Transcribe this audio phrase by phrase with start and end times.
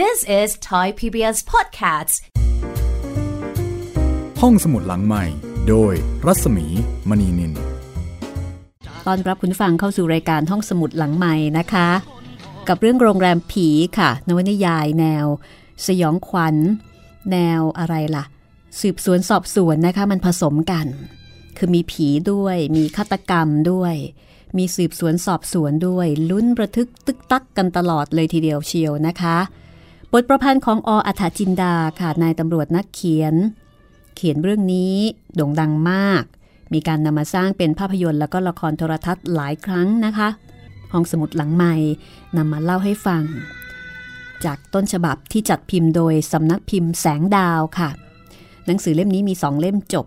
[0.00, 2.14] This is Thai PBS Podcasts
[4.40, 5.24] ห้องสมุดหลังใหม่
[5.68, 5.92] โดย
[6.26, 6.66] รัศมี
[7.08, 7.52] มณีนิน
[9.06, 11.88] ตอนรับคุณฟังเข้าสู่รายการห้องสมุดหลังใหม่นะคะ
[12.68, 13.68] กับเรื่องโรงแรมผี
[13.98, 15.26] ค่ะ นวนิยายแนว
[15.86, 16.56] สยองขวัญ
[17.32, 18.24] แนวอะไรล่ะ
[18.80, 20.86] สืบสวนสอบสวนนะคะ มันผสมกัน
[21.56, 23.94] คือมีผีด้วย มีฆาตกรรมด้วย
[24.56, 29.38] มีสืบสวนสอบสวนด้วย ลุ้นระทึกตึกตักกันตลอดเลยทีเดียวเชียวนะคะ
[30.14, 33.34] บทประพันธ์ของออัฐจินดาค่ะนายตำรวจนักเขียน
[34.16, 34.94] เขียนเรื่องนี้
[35.34, 36.22] โด่งดังมาก
[36.72, 40.28] มีการนำมาสร้างเป็นภาพยนตร์แล้วก็ละครโทรทัศน์หลายครั้งนะคะ
[40.92, 41.74] ห้องสมุดหลังใหม่
[42.36, 43.22] นำมาเล่าให้ฟัง
[44.44, 47.90] จากต้นฉบับที่จัดพิมพ์โดยสำนักพิมพ์แสงดาวค่ะ
[48.66, 50.06] หนังสือเล่มนี้มีสองเล่มจบ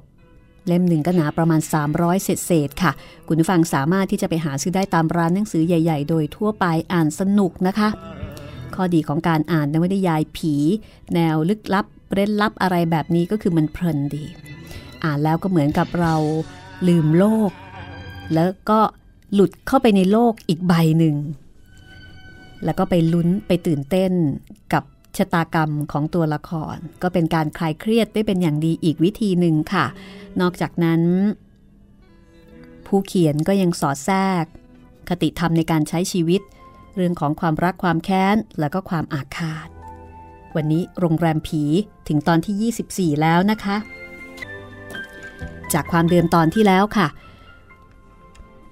[0.68, 1.62] เล่มหนึ่งก็หนาประมาณ
[1.92, 2.92] 300 เศษเศษค่ะ
[3.28, 7.90] คุณผู้ฟังสามารถที่จะไปหาซื้อได้ตามร้านหนังสือใหญ่ ๆ โดยทั่วไปอ่านสนุกนะคะ
[8.76, 10.56] ข้อดีของการอ่านนวนิยายผี
[11.14, 14.26] แนวลึกลับเร้นลับอะไรแบบนี้ก็คือมันเพลินดี
[15.04, 16.16] อ่านแล้วก็เหมือนกับเรา
[16.88, 17.52] ลืมโลก
[18.34, 18.80] แล้วก็
[19.34, 21.16] หลุดเข้าไปในโลกอีกใบหนึ่ง
[22.64, 24.12] แล้วก็ไปลุ้นไปตื่นเต้น
[24.74, 24.84] กับ
[25.18, 29.86] ชะตากรรมของตัวละคร ก็เป็นการคลายเครียดได้เป็นอย่างดีอีกวิธีหนึ่งค่ะ
[30.42, 31.02] นอกจากนั้น
[32.88, 34.46] ผู้เขียนก็ยังสอดแทรก
[35.10, 36.42] คติธรรมในการใช้ชีวิต
[36.96, 39.68] เรื่องของความรักความแค้น แล้วก็ความอาฆาต
[40.56, 41.64] วันนี้โรงแรมผี
[42.08, 43.78] ถึงตอนที่ 24 แล้วนะคะ
[45.74, 47.08] จากความเดิมตอนที่แล้วค่ะ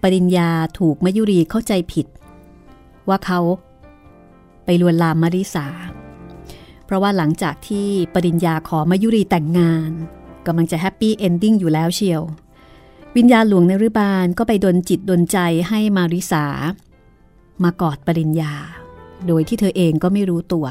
[0.03, 2.07] ปริญญาถูกมยุรีเข้าใจผิด
[3.09, 3.39] ว่าเขา
[4.65, 5.67] ไปลวนลามมาริสา
[6.85, 9.91] เพราะว่าหลังจากที่ปริญญาขอมายุรีแต่งงาน
[10.45, 12.21] กำลังจะ happy ending อยู่แล้วเชียว
[13.17, 15.37] วิญญาณหลวงในรุบาลก็ไปดลจิตดลใจ
[15.69, 16.45] ให้มาริสา
[17.63, 18.53] มากอดปริญญา
[19.27, 20.65] โดยที่เธอเองก็ไม่รู้ตัว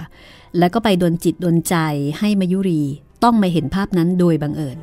[0.59, 1.77] แล้วก็ไปดลจิตดลใจ
[2.19, 2.83] ให้มายุรี
[3.23, 4.79] ต้องมาเห็นภาพนั้นโดยบังเอิญ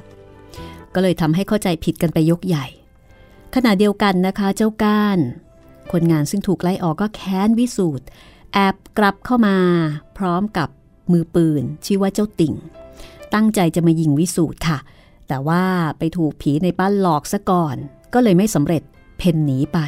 [0.94, 2.66] ก็เลยทำให้เข้าใจผิดกันไปยกใหญ่
[3.56, 5.20] ขณะเดียวกันนะคะเจ้าก้าน
[5.92, 8.06] คนงานซึ่งถูกไล่ออกก็แค้นวิสูตร
[8.54, 9.58] แอบกลับเข้ามา
[10.18, 10.70] พร้อมกับ
[11.12, 12.54] มือปืนชื่อว่าเจ้าติ่ง
[13.34, 14.78] ตั้งใจจะมายิงวิสูตรค่ะ
[15.28, 15.64] แต่ว่า
[15.98, 17.76] ไปถูกผีในป้านหลอกซะก่อน
[18.14, 18.84] ก็เลยไม่สำเร็จ
[19.18, 19.80] เพ่นหนีไป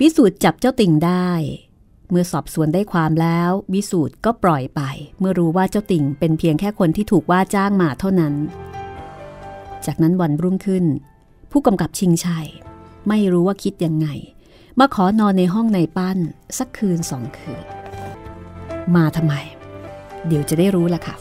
[0.00, 1.30] วิสูตรจับเจ้าติ่งได้
[2.10, 4.80] เมื่อสอบสวนได้ความแล้ว วิสูตรก็ปล่อยไป
[5.20, 8.34] เมื่อรู้ว่าเจ้าติ่งเป็นเพียงแค่คนที่ถูกว่าจ้างมาเท่านั้น
[9.86, 10.84] จากนั้นวันรุ่งขึ้น
[11.50, 12.48] ผู้กำกับชิงชัย
[13.08, 14.08] ไม่รู้ว่าคิดยังไง
[14.78, 16.18] มาขอนอนในห้องในปั้น
[16.58, 17.64] สักคืนสองคืน
[18.96, 19.34] มาทำไม
[20.26, 21.16] เดี๋ยวจะได้รู้ละค่ะ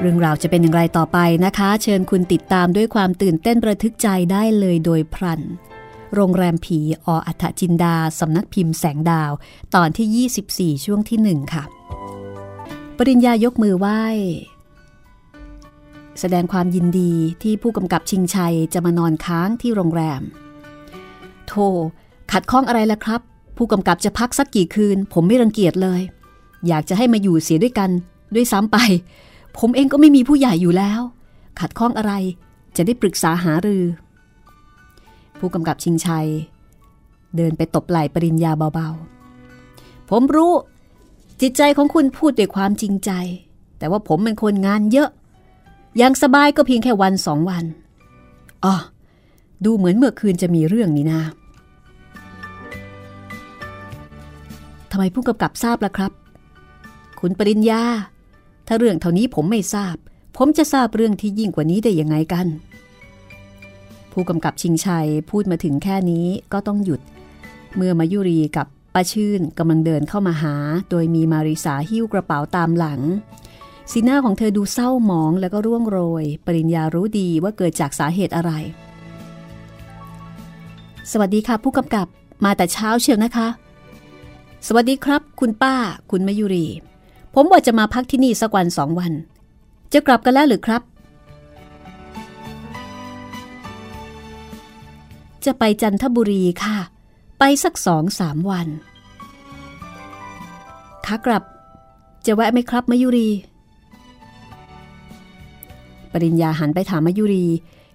[0.00, 5.40] เรื่องราวจะเป็นอย่างไรต่อไปนะคะ เชิญคุณติดตามด้วยความตื่นเต้นระทึกใจได้เลยโดยพรัน
[6.14, 9.32] โรงแรมผีออัฐจินดาสำนักพิมพ์แสงดาว
[9.74, 11.64] ตอนที่ 24 ช่วงที่หนึ่งค่ะ
[12.96, 14.02] ปริญญายกมือไหว้
[16.20, 20.22] แสดงความยินดีที่ผู้กำกับชิงชัยจะมานอนค้างที่โรงแรม
[21.46, 21.52] โท
[22.32, 23.20] ขัดข้องอะไรล่ะครับ
[23.56, 26.00] ผู้กำกับจะพักสักกี่คืน ผมไม่รังเกียจเลย
[26.68, 27.90] อยากจะให้มาอยู่เสียด้วยกัน
[28.34, 28.76] ด้วยซ้ำไป
[29.58, 31.00] ผมเองก็ไม่มีผู้ใหญ่อยู่แล้ว
[31.60, 32.12] ขัดข้องอะไร
[32.76, 33.84] จะได้ปรึกษาหารือ
[35.38, 36.28] ผู้กำกับชิงชัย
[37.36, 40.52] เดินไปตบไหล่ปริญญาเบาๆ ผมรู้
[41.40, 43.10] จิตใจของคุณพูดด้วยความจริงใจ
[43.78, 45.10] แต่ว่าผมเป็นคนงานเยอะ
[46.00, 47.64] ยังสบายก็เพียงแค่วันสองวัน
[48.64, 48.74] อ๋อ
[49.64, 51.22] ดูเหมือนเมื่อคืนจะมีเรื่องนี้นะ
[54.90, 56.12] ทำไมผู้กำกับทราบล่ะครับ
[57.20, 57.82] คุณปริญญา
[58.66, 59.96] ถ้าเรื่องเท่านี้ผมไม่ทราบ
[60.36, 62.46] ผมจะทราบเรื่องที่ยิ่งกว่านี้ได้ยังไงกัน
[64.14, 67.00] ผู้กำกับชิงชัยพูดมาถึงแค่นี้ก็ต้องหยุด
[67.76, 70.54] เมื่อมายุรีกับป้าชื่นกำลังเดินเข้ามาหา
[70.90, 73.00] โดยมีมาริสาหิ้วกระเป๋าตามหลัง
[73.90, 78.52] สีหน้าของเธอดูเศร้าหมองแล้วก็ร่วงโรย ปริญญารู้ดีว่าเกิดจากสาเหตุอะไร
[81.10, 82.06] สวัสดีค่ะ ผู้กำกับ
[82.44, 83.48] มาแต่เช้าเชียวนะคะ
[84.66, 85.74] สวัสดีครับ คุณป้า
[86.10, 86.66] คุณมายุรี
[87.34, 89.12] ผมว่าจะมาพักที่นี่สักวันสองวัน
[89.92, 90.82] จะกลับกันแล้วหรือครับ
[95.46, 96.78] จะไปจันทบุรีค่ะ
[97.38, 98.68] ไปสักสองสามวัน
[101.06, 101.42] ขากลับ
[102.26, 103.28] จะแวะไหมครับมายุรี
[106.12, 107.46] ปริญญาหันไปถามมายุรี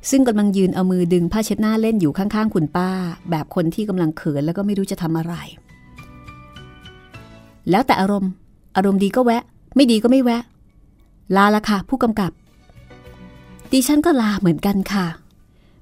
[0.10, 2.90] ซึ่งกำลังยืนเอามือดึงผ้าเช็ดหน้าเล่นอยู่ข้างๆ คุณป้า
[3.30, 5.34] แบบคนที่กำลังเขินแล้วก็ไม่รู้จะทำอะไร
[7.70, 8.32] แล้วแต่อารมณ์
[8.76, 9.44] อารมณ์ดีก็แวะ
[9.76, 10.42] ไม่ดีก็ไม่แวะ
[11.36, 12.32] ลาละค่ะ ผู้กำกับ
[13.72, 15.06] ดิฉันก็ลาเหมือนกันค่ะ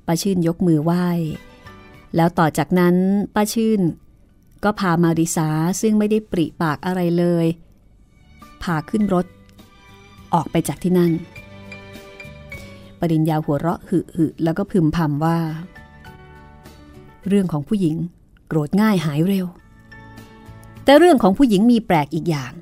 [0.05, 1.05] ปาชื่นยกมือไหว้
[2.15, 2.95] แล้วต่อจากนั้น
[3.35, 3.81] ป้าชื่น
[4.63, 5.49] ก็พามาริสา
[5.81, 7.45] ซึ่งไม่ได้ปริปากอะไรเลย
[8.63, 9.25] พาขึ้นรถ
[10.33, 11.11] ออกไปจากที่นั่น
[12.99, 15.39] ปริญญาหัวเราะหึหึแล้วก็พึมพำว่า
[17.27, 17.95] เรื่องของผู้หญิง
[18.47, 19.45] โกรธง่ายหายเร็ว
[20.83, 22.53] แต่เรื่องของผู้หญิงมีแปลกอีกอย่าง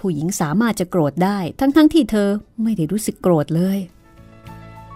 [0.00, 2.28] ผู้หญิงสามารถจะโกรธได้ทั้งๆทที่เธอ
[2.62, 3.78] ไม่ได้รู้สึกโกรธเลย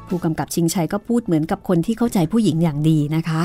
[0.08, 3.42] ผู้กำกับชิงชัยก็พูดเหมือนกับคนที่เข้าใจผู้หญิงอย่างดีนะคะ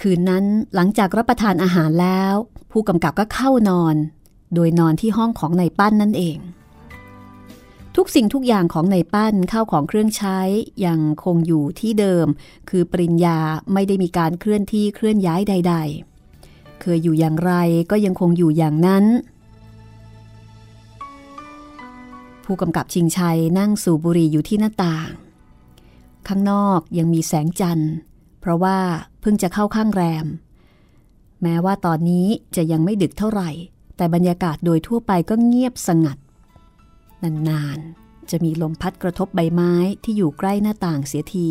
[0.00, 0.44] คืนนั้น
[0.74, 2.34] หลังจากรับประทานอาหารแล้ว
[2.72, 3.96] ผู้กำกับก็เข้านอน
[4.54, 6.38] โดยนอนที่ห้องของนายปั้นนั่นเอง
[7.96, 10.38] ทุกสิ่งทุกอย่างของนายปั้นข้าวของเครื่องใช้
[10.86, 12.26] ยังคงอยู่ที่เดิม
[12.70, 13.38] คือปริญญา
[13.72, 15.74] ไม่ได้มีการเคลื่อนที่เคลื่อนย้ายใด
[16.28, 17.52] ๆ เคยอยู่อย่างไร
[17.90, 19.04] ก็ยังคงอยู่อย่างนั้น
[22.46, 25.10] ผู้กำกับชิงชัยนั่งสูบบุหรี่อยู่ที่หน้าต่าง
[26.28, 27.92] ข้างนอกยังมีแสงจันทร์
[28.40, 28.78] เพราะว่า
[29.20, 30.26] เพิ่งจะเข้าข้างแรม
[31.42, 32.26] แม้ว่าตอนนี้
[32.56, 33.50] จะยังไม่ดึกเท่าไหร่
[33.96, 36.18] แต่บรรยากาศโดยทั่วไปก็เงียบสงัด
[37.22, 39.72] นานๆ จะมีลมพัดกระทบใบไม้
[40.04, 41.48] ที่อยู่ใกล้หน้าต่างเสียที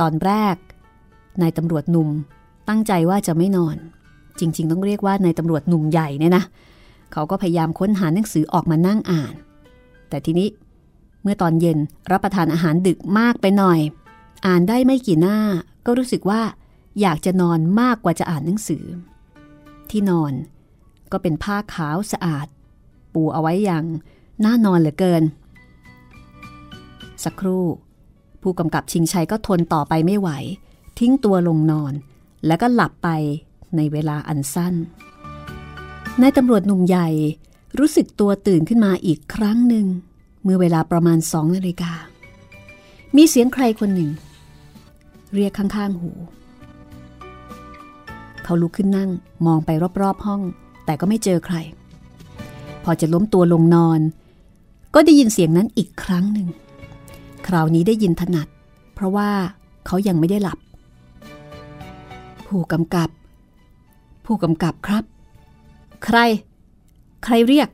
[0.00, 0.56] ตอนแรก
[1.40, 2.08] นายตำรวจหนุ่ม
[2.68, 3.76] ตั้งใจว่าจะไม่นอน
[4.38, 6.44] จริง ๆ ต้องเรียกว่านายตำรวจหนุ่มใหญ่เนี่ยนะ
[7.12, 9.34] เขาก็พยายามค้นหาหนังสือออกมานั่งอ่าน
[10.14, 10.48] แต่ทีนี้
[11.22, 11.78] เมื่อตอนเย็น
[12.10, 13.80] รับประทานอาหารดึกมากไปหน่อย
[14.46, 15.38] อ่านได้ไม่กี่หน้า
[15.86, 16.42] ก็รู้สึกว่า
[17.00, 18.84] อยากจะนอนมากกว่าจะอ่านหนังสือ
[19.90, 20.32] ที่นอน
[21.12, 22.46] ก็เป็นผ้าขาวสะอาด
[23.14, 23.84] ปูเอาไว้อย่าง
[24.44, 25.22] น่านอนเหลือเกิน
[27.24, 27.64] สักครู่
[28.42, 30.30] ผู้กำกับชิงชัยก็ทนต่อไปไม่ไหว
[30.98, 31.92] ทิ้งตัวลงนอน
[32.46, 33.08] แล้วก็หลับไป
[33.76, 34.74] ในเวลาอันสั้น
[36.20, 37.08] นายตำรวจหนุ่มใหญ่
[37.78, 39.86] รู้สึกตัวตื่นขึ้นมาอีกครั้งหนึ่ง
[40.42, 41.92] เมื่อเวลาประมาณสองนาฬิกา
[43.16, 44.10] มีเสียงใครคนหนึ่ง
[45.34, 46.10] เรียกข้างๆหู
[48.44, 49.10] เขาลุกขึ้นนั่ง
[49.46, 49.70] มองไป
[50.02, 50.42] รอบๆห้อง
[50.84, 51.56] แต่ก็ไม่เจอใคร
[52.84, 54.00] พอจะล้มตัวลงนอน
[54.94, 56.48] ก็ได้ยินเสียงนั้นอีกครั้งหนึ่ง
[57.46, 58.48] คราวนี้ได้ยินถนัด
[58.94, 59.30] เพราะว่า
[59.86, 60.58] เขายังไม่ได้หลับ
[62.46, 63.08] ผู้กำกับ
[64.24, 65.04] ผู้กำกับครับ
[66.04, 66.18] ใคร
[67.24, 67.68] ใครเรียก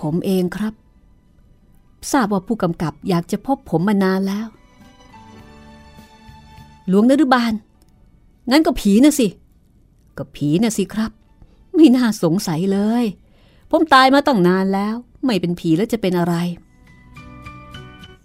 [0.00, 0.74] ผมเองครับ
[2.12, 4.46] ทราบว่าผู้กำกับอยากจะพบผมมานานแล้ว
[6.88, 7.52] หลวงนรุบาล
[8.50, 9.28] งั้นก็ผีนะสิ
[10.18, 11.10] ก็ผีนะสิครับ
[11.74, 13.04] ไม่น่าสงสัยเลย
[13.70, 14.94] ผมตายมาตั้งนานแล้ว
[15.24, 16.34] ไม่เป็นผีแล้วจะเป็นอะไร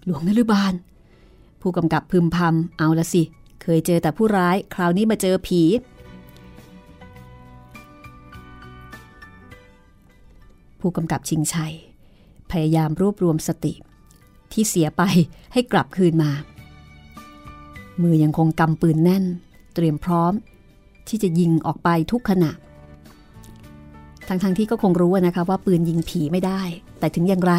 [0.06, 0.74] หลวงนรุบาล
[1.62, 3.24] ผู้กำกับพึมพำเอาละสิ
[3.62, 5.62] เคยเจอแต่ผู้ร้าย คราวนี้มาเจอผี
[10.88, 11.74] ผู้กำกับชิงชัย
[12.52, 13.74] พยายามรวบรวมสติ
[14.52, 15.02] ที่เสียไป
[15.54, 16.32] ให้กลับคืนมา
[18.02, 19.26] มือยังคงกำปืนแน่น
[19.76, 20.34] เตรียมพร้อม
[21.08, 22.52] ที่จะยิงออกไปทุกขณะ
[24.28, 26.62] ทั้งๆทที่ก็คงรู้นะคะว่าปืนยิงผีไม่ได้
[27.00, 27.54] แต่ถึงอย่างไร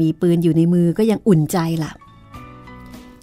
[0.00, 1.92] มีปืนอยู่ในมือก็ยังอุ่นใจล่ะ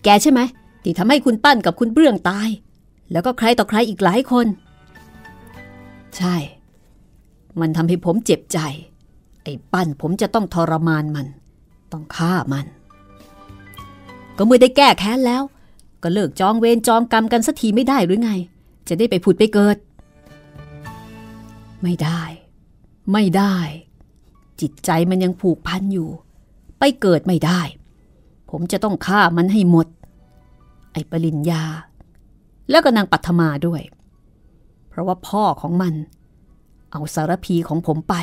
[0.03, 0.39] แกใช่ไหม
[0.83, 2.49] ที่ทำให้คุณปั้นกับคุณเบื้องตาย
[3.11, 4.47] แล้วก็ใครต่อใครอีกหลายคน
[6.17, 6.35] ใช่
[7.59, 8.59] มันทำให้ผมเจ็บใจ
[9.49, 11.27] อ้ปั้นผมจะต้องทรมานมัน
[11.91, 12.65] ต้องฆ่ามัน
[14.37, 15.43] ก็เมื่อได้แก้แค้นแล้ว
[16.03, 18.31] ก็เลิกจองเวรจองกรรมกันสักทีไม่ได้หรือไง
[18.87, 19.77] จะได้ไปผุดไปเกิด
[21.83, 22.21] ไม่ได้
[23.11, 23.55] ไม่ได้
[24.61, 26.09] จิตใจมันยังผูกพันอยู่
[26.79, 27.61] ไปเกิดไม่ได้
[28.49, 29.87] ผมจะต้องฆ่ามันให้หมด
[30.93, 31.63] ไอ้ปริญญา
[32.69, 33.81] แล้วก็นางปัทมาด้วย
[34.89, 35.93] เพราะว่าพ่อของมัน
[36.91, 38.15] เอาสารพีของผมไป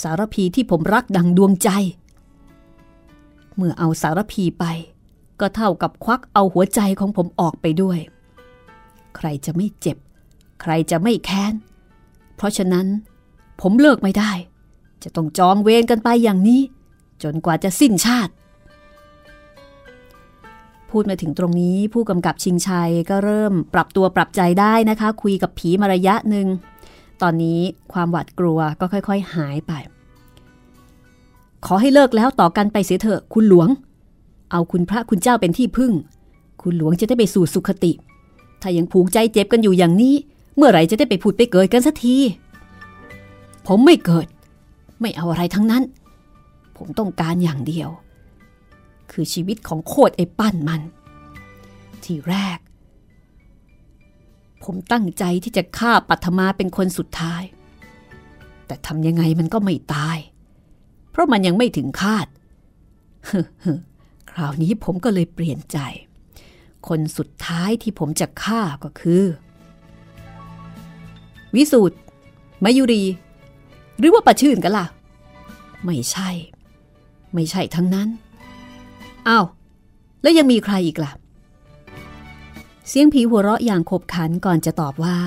[0.00, 1.68] สารพีที่ผมรักดังดวงใจ
[3.56, 4.64] เมื่อเอาสารพีไป
[5.40, 7.98] ก็เท่ากับควักเอาหัวใจของผมออกไปด้วย
[9.16, 9.96] ใครจะไม่เจ็บ
[10.62, 11.54] ใครจะไม่แค้น
[12.36, 12.86] เพราะฉะนั้น
[13.60, 14.32] ผมเลิกไม่ได้
[15.02, 16.60] จะต้องจองเวรกันไปอย่างนี้
[17.22, 18.32] จนกว่าจะสิ้นชาติ
[20.90, 26.46] พูดมาถึงตรงนี้ผู้กำกับชิงชัยก็เริ่มปรับตัวปรับใจได้นะคะ คุยกับผีมาระยะหนึ่ง
[27.22, 27.60] ตอนนี้
[27.92, 29.72] ความหวาดกลัวก็ค่อยๆ หายไป
[31.66, 33.68] ขอให้เลิกแล้วต่อกันไปเสียเถอะคุณหลวง
[34.50, 35.92] เอาคุณพระคุณเจ้าเป็นที่พึ่ง
[36.62, 37.92] คุณหลวงจะได้ไปสู่สุขติ
[38.62, 40.14] ถ้ายังผูกใจเจ็บกันอยู่อย่างนี้
[40.56, 42.16] เมื่อไหร่จะได้ไปผุดไปเกิดกันสักที
[43.66, 44.26] ผมไม่เกิด
[45.00, 45.82] ไม่เอาอะไรทั้งนั้น
[46.76, 47.88] ผมต้องการอย่างเดียว
[49.10, 50.80] คือชีวิตของโคตรไอ้ปั้นมัน
[52.04, 52.58] ทีแรก
[54.64, 57.42] ผมตั้งใจที่จะฆ่าปัทมาเป็นคนสุดท้าย
[58.66, 60.18] แต่ทำยังไงมันก็ไม่ตาย
[61.10, 62.26] เพราะมันยังไม่ถึงคาด
[64.30, 65.78] คราวนี้ผมก็เลยเปลี่ยนใจ
[66.88, 69.24] คนสุดท้ายที่ผมจะฆ่าก็คือ
[71.54, 71.96] วิสูตร
[72.64, 73.02] มายุรี
[73.98, 74.86] หรือว่าประชื่นกันล่ะ
[75.84, 76.30] ไม่ใช่
[77.34, 78.08] ไม่ใช่ทั้งนั้น
[79.28, 79.44] อ้าว
[80.22, 81.12] แล้วยังมีใครอีกล่ะ
[82.88, 85.18] เสียงผีหัวเราะอย่างขบขันก่อนจะตอบว่า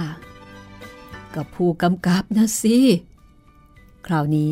[1.36, 2.78] กับผู้กำกับนะสิ
[4.08, 4.52] คราวนี้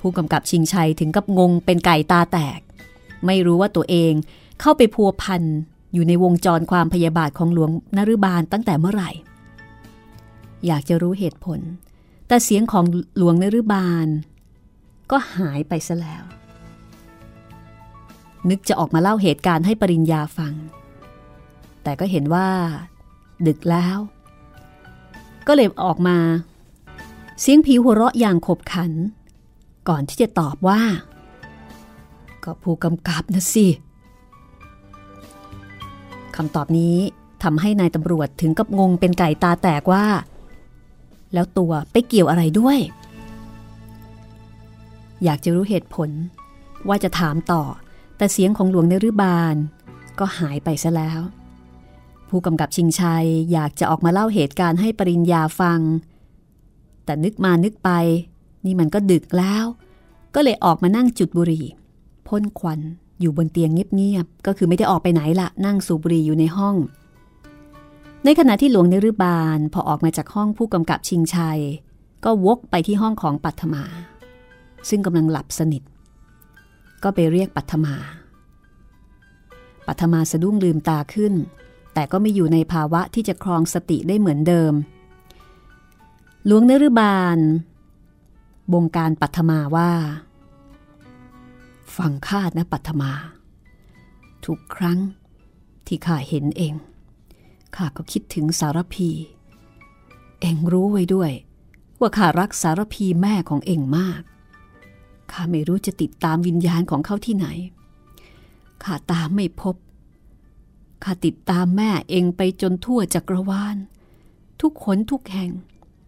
[0.00, 2.60] ผู้กำกับชิงชัยถึงกับงงเป็นไก่ตาแตก
[3.26, 4.12] ไม่รู้ว่าตัวเอง
[4.60, 5.42] เข้าไปพัวพัน
[5.92, 9.10] อยู่ในวงจรความพยาบาทของหลวงนรุบาลตั้งแต่เมื่อไหร่
[10.66, 11.60] อยากจะรู้เหตุผล
[12.28, 12.84] แต่เสียงของ
[13.16, 14.06] หลวงนรุบาล
[15.10, 16.24] ก็หายไปซะแล้ว
[18.50, 20.54] นึกจะออกมาเล่าเหตุการณ์ให้ปริญญาฟัง
[21.86, 22.48] แต่ก็เห็นว่า
[23.46, 23.98] ดึกแล้ว
[25.46, 26.18] ก็เลยออกมา
[27.40, 28.92] เสียงผีหัวเราะอย่างขบขัน
[29.88, 30.80] ก่อนที่จะตอบว่า
[32.44, 33.66] ก็ผู้กำกับนะสิ
[36.36, 36.96] คำตอบนี้
[37.42, 40.04] ทำให้นายตำรวจถึงกับงงเป็นไก่ตาแตกว่า
[41.34, 42.78] แล้วตัวไปเกี่ยวอะไรด้วย
[45.24, 46.10] อยากจะรู้เหตุผล
[46.88, 47.62] ว่าจะถามต่อ
[48.16, 49.54] แต่เสียงของหลวงเนรุบาล
[50.18, 51.22] ก็หายไปซะแล้ว
[52.38, 55.80] ผู้กำกับชิงชัยอยากจะออกมาเล่าเหตุการณ์ให้ปริญญาฟัง
[57.04, 57.90] แต่นึกมานึกไป
[58.64, 59.64] นี่มันก็ดึกแล้ว
[60.34, 61.64] ก็เลยออกมานั่งจุดบุหรี่
[62.26, 62.80] พ่นควัน
[63.20, 66.76] อยู่บนเตียงเงียบๆ ก็คือไม่ได้ออกไปไหนละนั่งสูบบุหรี่อยู่ในห้อง
[68.24, 71.60] ในขณะที่หลวงเนรุบาลพอออกมาจากห้องผู้กำกับชิงชัย
[72.24, 73.84] ก็วกไปที่ห้องของปัทมา
[74.88, 75.82] ซึ่งกำลังหลับสนิท
[77.02, 77.94] ก็ไปเรียกปัทมา
[79.86, 81.34] ปัทมาสะดุ้งลืมตาขึ้น
[81.98, 84.72] แต่ก็ไม่อยู่ในภาวะที่จะครองสติได้เหมือนเดิม
[86.46, 87.38] หลวงเนรุบาล
[88.72, 89.90] บงการปัทมาว่า
[91.96, 93.12] ฟังข้านะปัทมา
[94.46, 94.98] ทุกครั้ง
[95.86, 96.74] ที่ข้าเห็นเอง
[97.76, 99.10] ข้าก็คิดถึงสารพี
[100.40, 101.32] เองรู้ไว้ด้วย
[102.00, 104.20] ว่าข้ารักสารพีแม่ของเองมาก
[105.32, 107.46] ข้าไม่รู้จะติดตามวิญญาณของเขาที่ไหน
[108.82, 109.76] ข้าตามไม่พบ
[111.02, 113.76] ข้าติดตามแม่เองไปจนทั่วจักรวาล
[114.60, 115.50] ทุกขนทุกแห่ง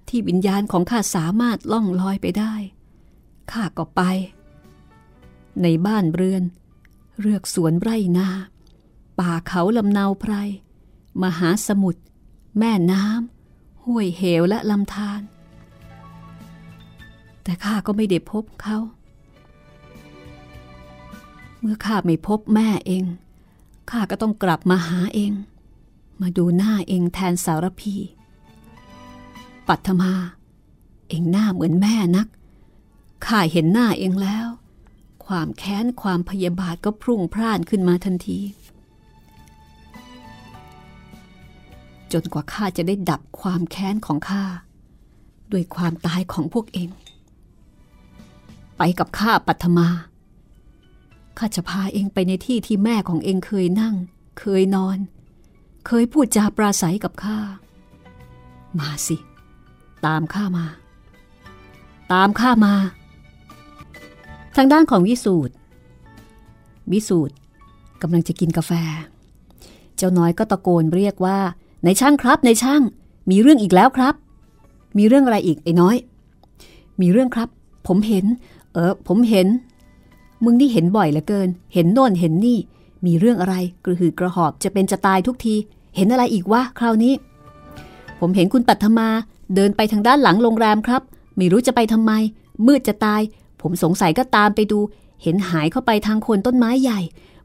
[0.08, 2.54] ที่วิญญาณของข้าสามารถล่องลอยไปได้
[3.52, 4.02] ข้าก็ไป
[5.62, 6.42] ในบ้านเรือน
[7.20, 8.28] เรือกสวนไร่นา
[9.18, 10.32] ป่าเขาลำนาวไพร
[11.22, 12.02] มหาสมุทร
[12.58, 15.20] แม่น้ำห้วยเหวและลำธาร
[17.42, 18.78] แต่ข้าก็ไม่ได้พบเขา
[21.60, 23.04] เมื่อข้าไม่พบแม่เอง
[23.90, 25.32] ข้าก็ต้องกลับมาหาเอง
[26.20, 27.94] มาดูหน้าเองแทนสารพี
[29.68, 30.12] ปัทมา
[31.08, 32.28] เองหน้าเหมือนแม่นัก
[33.26, 34.46] ข้าเห็นหน้าเองแล้ว
[35.26, 38.38] ความแค้นความพยาบาทก็พุ่งพล่านขึ้นมาทันที
[42.12, 44.44] จนกว่าข้าจะได้ดับความแค้นของข้า
[45.52, 46.88] ด้วยความตายของพวกเอง
[48.76, 49.88] ไปกับข้าปัทมา
[51.38, 53.94] ข้าจะพาเองไปในที่ที่แม่ของเองเคยนั่ง
[54.40, 54.98] เคยนอน
[55.86, 57.38] เคยพูดจาปราศัยกับข้า
[58.78, 59.16] มาสิ
[60.06, 60.66] ตามข้ามา
[62.12, 62.74] ตามข้ามา
[64.56, 65.54] ทางด้านของวิสูตร
[66.92, 67.34] วิสูตร
[68.02, 68.72] กำลังจะกินกาแฟ
[69.96, 71.38] เจ้าน้อยก็ตะโกนเรียกว่า
[71.84, 72.82] ในช่างครับในช่าง
[73.30, 74.14] มีเรื่องอีกแล้วครับ
[74.98, 75.96] มีเรื่องอะไรอีกไอ้น้อย
[77.00, 77.48] มีเรื่องครับ
[77.86, 78.24] ผมเห็น
[78.72, 79.46] เออผมเห็น
[80.44, 82.58] มึงนี่เห็นบ่อยเหลือเกิน เห็นโน่นเห็นนี่
[83.06, 83.54] มีเรื่องอะไร
[83.84, 85.54] กระหืดกระหอบจะเป็นจะตายทุกที
[85.96, 87.14] เห็นอะไรอีกวะคราวนี้
[88.20, 89.08] ผมเห็นคุณปัทมา
[89.54, 91.02] เดินไปทางด้านหลังโรงแรมครับ
[91.36, 92.12] ไม่รู้จะไปทำไม
[92.66, 93.20] มืดจะตาย
[93.60, 94.78] ผมสงสัยก็ตามไปดู
[95.22, 97.00] เห็นหายเข้าไปทางคนต้นไม้ใหญ่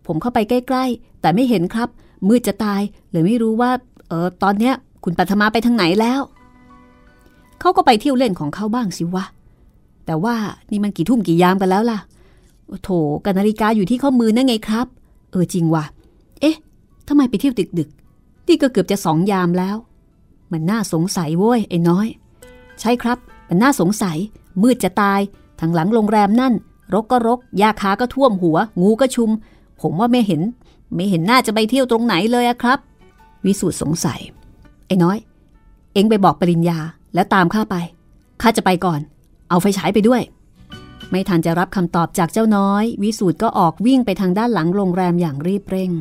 [0.05, 1.89] ผมเข้าไปใกล้ๆ แต่ไม่เห็นครับ
[2.27, 2.81] มืดจะตาย
[3.11, 3.71] เลยไม่รู้ว่า
[4.07, 4.73] เออตอนเนี้ย
[5.03, 6.21] คุณปัทมาไปทางไหนแล้ว
[7.59, 9.25] เขาก็ไปเที่ยวเล่นของเขาบ้างสิวะ
[10.05, 10.35] แต่ว่า
[10.71, 11.99] นี่มันกี่ทุ่มกี่ยามกันแล้วล่ะ
[12.83, 12.89] โถ
[13.25, 14.87] กันนาฬิกาอยู่ที่ข้อมือนั่นไงครับ
[15.31, 15.85] เออจริงว่ะ
[16.41, 16.55] เอ๊ะ
[17.07, 19.75] ทำไมไปเที่ยวดึกๆนี่ก็เกือบจะสองยามแล้ว
[20.51, 22.07] มันน่าสงสัยโว้ยไอ้น้อย
[22.79, 23.17] ใช่ครับ
[23.49, 24.17] มันน่าสงสัย
[24.61, 25.19] มืดจะตาย
[25.59, 26.53] ทางหลังโรงแรมนั่น
[26.93, 29.29] รกก็รกยาคาก็ท่วมหัว งูก็ชุม
[29.81, 30.41] ผมว่าไม่เห็น
[30.95, 32.79] ไม่เห็นน่าจะไปเที่ยวตรงไหนเลยอะครับ
[33.45, 34.19] วิสูตรสงสัย
[34.87, 35.17] ไอ้น้อย
[35.93, 36.77] เอ็งไปบอกปริญญา
[37.13, 37.75] แล้วตามข้าไป
[38.41, 38.99] ข้าจะไปก่อน
[39.49, 40.21] เอาไฟฉายไปด้วย
[41.13, 45.91] ไม่ทันจะรับคำตอบจากเจ้าน้อย วิสูตรก็ออกวิ่งไปทางด้านหลังโรงแรมอย่างรีบเร่ง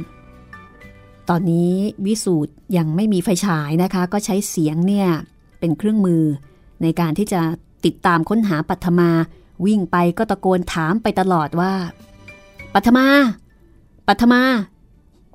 [1.29, 1.75] ตอนนี้
[2.07, 5.09] วิสูตรยังไม่มีไฟฉายนะคะ ก็ใช้เสียงเนี่ย
[5.59, 6.25] เป็นเครื่องมือ
[6.83, 7.41] ในการที่จะ
[7.85, 9.11] ติดตามค้นหาปัทมา
[9.67, 11.73] วิ่งไปก็ตะโกนถามไปตลอดว่า
[12.75, 13.07] ปัทมา
[14.09, 14.43] ปัทมา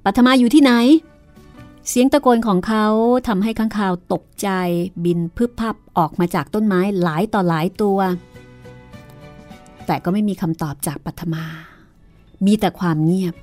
[0.05, 0.71] ปัทมาอยู่ที่ไหน
[1.89, 2.85] เสียงตะโกนของเขา
[3.27, 4.49] ทำให้ข้างคาวตกใจ
[5.05, 7.99] บินพึบพับออกมาจากต้นไม้หลายต่อหลายตัว
[9.87, 11.45] แต่ก็ไม่มีคำตอบจากปัทมา
[12.45, 13.35] มีแต่ความเงียบ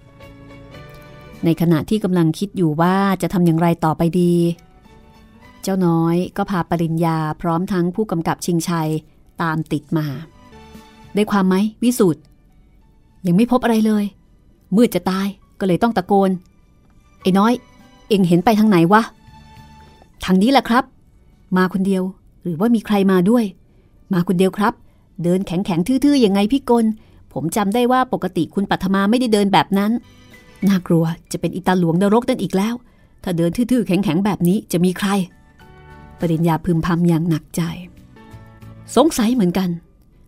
[1.45, 4.35] ในขณะที่กำลังคิดอยู่ว่าจะทำอย่างไรต่อไปดี
[5.63, 8.91] เจ้าน้อยก็พาปริญญาพร้อมทั้งผู้กำกับชิงชัย
[9.43, 10.07] ตามติดมา
[11.15, 12.23] ได้ความไหมวิสุทธ์
[13.27, 14.05] ยังไม่พบอะไรเลย
[14.77, 15.27] มืดจะตาย
[15.61, 16.31] ก็เลยต้องตะโกน
[17.23, 17.53] ไอ้น้อย
[18.09, 19.03] เอ็งเห็นไปทางไหนวะ
[20.25, 20.85] ทางนี้แหละครับ
[21.57, 22.03] มาคนเดียว
[22.43, 23.45] หรือว่ามีใครมาด้วย
[24.13, 24.75] มาคนเดียวครับ
[25.23, 26.87] เดินแข็งแข็งทื่อๆยังไงพี่กล
[27.33, 29.93] ผมจำได้ว่าปกติคุณปัทมาไม่ได้เดินแบบนั้น
[30.69, 32.75] น่ากลัวจะเป็นอิตาหลวงนรกนั่นอีกแล้ว
[33.23, 35.09] ถ้าเดินทื่อๆแข็งๆแบบนี้จะมีใคร
[36.21, 37.63] ปริญญาพึมพำอย่างหนักใจ
[38.97, 39.69] สงสัยเหมือนกัน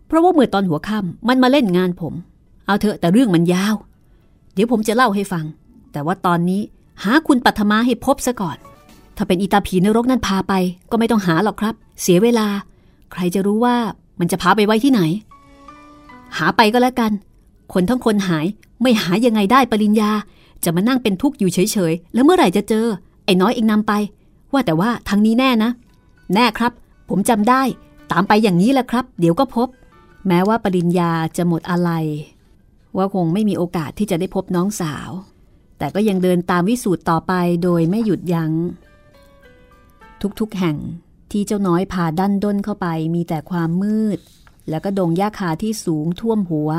[0.07, 2.13] เพราะว่าเมื่อตอนหัวค่ำมันมาเล่นงานผม
[2.67, 3.75] เอาเถอะแต่เรื่องมันยาว
[4.53, 5.45] เดี๋ยวผมจะเล่าให้ฟัง
[5.91, 6.61] แต่ว่าตอนนี้
[7.03, 8.57] หาคุณปัทมาให้พบซะก่อน
[9.17, 10.53] ถ้าเป็นอีตาผีนรกนั่นพาไป
[10.91, 12.47] ก็ไม่ต้องหาหรอกครับ เสียเวลา
[13.11, 13.77] ใครจะรู้ว่า
[14.19, 15.01] มันจะพาไปไว้ที่ไหน
[16.37, 17.11] หาไปก็แล้วกัน
[17.73, 18.45] คนทั้งคนหาย
[18.81, 20.11] ไม่หายังไงได้ปริญญา
[20.63, 22.85] จะมานั่งเป็นทุกข์อยู่เฉยๆ แล้วเมื่อไหร่จะเจอ
[23.25, 23.93] ไอ้น้อยเองนำไป
[24.53, 25.71] ว่าแต่ว่าทางนี้แน่นะ
[26.33, 26.71] แน่ครับ
[27.09, 27.61] ผมจำได้
[28.11, 29.67] ตามไปอย่างนี้แหละครับ เดี๋ยวก็พบ
[30.27, 31.91] แม้ว่าปริญญาจะหมดอะไร
[32.97, 35.09] ว่าคงไม่มีโอกาสที่จะได้พบน้องสาว
[35.77, 37.33] แต่ก็ยังเดินตามวิสูตรต่อไป
[37.63, 38.51] โดยไม่หยุดยัง้ง
[40.39, 40.77] ทุกๆแห่ง
[41.31, 44.19] ที่เจ้าน้อยพาดันด้นเข้าไปมีแต่ความมืด
[44.69, 46.71] แล้วก็ดงหญ้าคาที่สูงท่วมหัว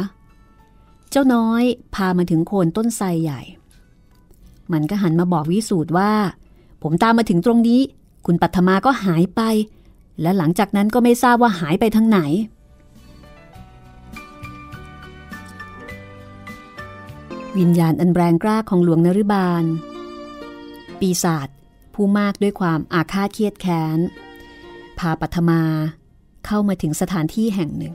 [1.11, 1.63] เจ้าน้อย
[1.95, 3.41] พามาถึงโคนต้นไทรใหญ่
[4.73, 6.13] มันก็หันมาบอกวิสูตรว่า
[6.83, 7.81] ผมตามมาถึงตรงนี้
[8.27, 9.41] คุณปัทมาก็หายไป
[10.23, 12.21] และหลังจากนั้นก็ไม่ทราบว่าหายไปทางไหน
[17.59, 19.65] วิญญาณอันแรงกล้าของหลวงนรุบาล
[21.01, 21.49] ปีศาจ
[21.95, 23.99] ผู้มากด้วยความอาฆาตเครียดแค้น
[25.01, 25.63] พาปัทมา
[26.47, 27.95] เข้ามาถึงสถานที่แห่งหนึ่ง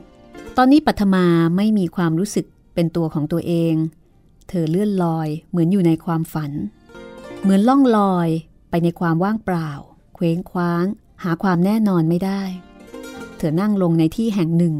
[0.56, 1.24] ตอนนี้ปัทมา
[1.56, 3.74] ไม่มีความรู้สึกเป็นตัวของตัวเอง
[4.48, 6.52] เธอเลื่อนลอยเหมือนอยู่ในความฝัน
[7.42, 8.28] เหมือนล่องลอย
[8.70, 9.70] ไปในความว่างเปล่า
[10.14, 10.84] เคว้งคว้าง
[11.22, 12.42] หาความแน่นอนไม่ได้
[13.36, 14.74] เธอนั่งลงในที่แห่งหนึ่ง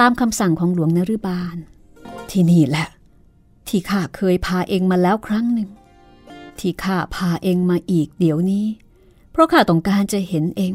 [0.00, 1.56] ตามคำสั่งของหลวงนรุบาล
[2.30, 2.88] ที่นี่แหละ
[3.68, 5.70] ที่ข้าเคยพาเองมาแล้วครั้งหนึ่ง
[6.58, 8.66] ที่ข้าพาเองมาอีกเดี๋ยวนี้
[9.30, 10.74] เพราะข้าต้องการจะเห็นเอง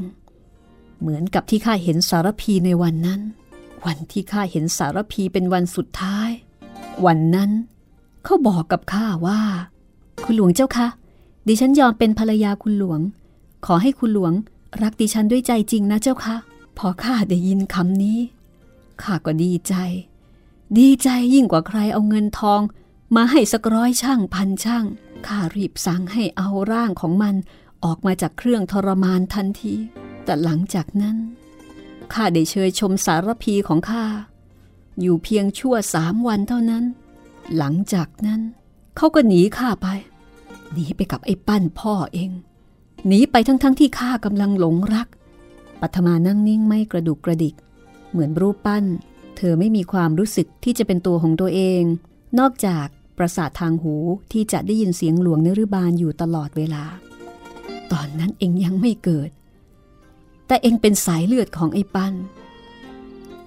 [1.00, 3.22] เหมือนกับที่ข้าเห็นสารพีในวันนั้น
[3.86, 6.30] วันที่ข้าเห็นสารพีเป็นวันสุดท้าย
[7.06, 7.52] วันนั้น
[8.24, 9.42] เขาบอกกับข้าว่า
[10.24, 10.88] คุณหลวงเจ้าคะ
[11.48, 13.00] ดิฉันยอมเป็นภรรยาคุณหลวง
[13.66, 14.34] ขอให้คุณหลวง
[14.82, 16.36] รักดิฉันด้วยใจจริงนะเจ้าคะ
[16.78, 18.20] พอข้าได้ยินคำนี้
[19.02, 19.74] ข้าก็ดีใจ
[20.78, 22.62] ดีใจยิ่งกว่าใครเอาเงินทอง
[23.16, 24.86] มาให้สักร้อยช่างพันช่าง
[25.28, 27.36] ข้ารีบสั่งให้เอาร่างของมัน
[27.84, 29.76] ออกมาจากเครื่องทรมานทันที
[30.24, 31.18] แต่หลังจากนั้น
[32.14, 34.06] ข้าได้เชยชมสารพีของข้า
[35.02, 36.84] อยู่เพียงชั่วสามวันเท่านั้น
[37.58, 38.42] หลังจากนั้น
[38.98, 39.88] เขาก็หนีข้าไป
[40.74, 42.32] หนีไปกับไอ้ปั้นพ่อเอง
[43.08, 45.08] หนีไปทั้งๆทที่ข้ากำลังหลงรัก
[45.82, 47.56] ปัทมานั่งนิ่งไม่กระดุกกระดิก
[48.12, 48.86] เหมือนรูปปั้น
[49.38, 51.84] เธอไม่มีความรู้สึกที่จะเป็นตัวของตัวเอง
[52.40, 53.96] นอกจากประสาททางหู
[54.32, 56.84] ที่จะได้ยินเสียงหลวงนรุบาลอยู่ตลอดเวลา
[57.92, 59.30] ตอนนั้นเองยังไม่เกิด
[60.50, 62.14] แต่เองเป็นสายเลือดของไอ้ปั้น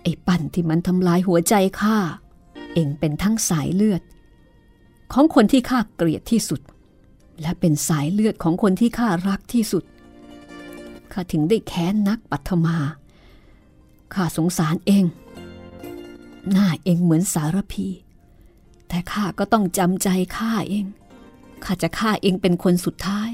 [0.03, 1.99] ไอ้ปั้นที่มันทำลายหัวใจข้า
[2.75, 4.03] เองเป็นทั้งสายเลือด
[5.13, 6.61] ของคนที่ข้าเกลียดที่สุด
[7.41, 9.85] และเป็นสายเลือดของคนที่ข้ารักที่สุด
[11.13, 12.79] ข้าถึงได้แค้นนักปัทมา
[14.15, 15.05] ข้าสงสารเอง
[16.51, 17.87] หน้าเองเหมือนสารพี
[18.89, 20.87] แต่ข้าก็ต้องจำใจข้าเอง
[21.65, 23.31] ข้าจะฆ่าเองเป็นคนสุดท้าย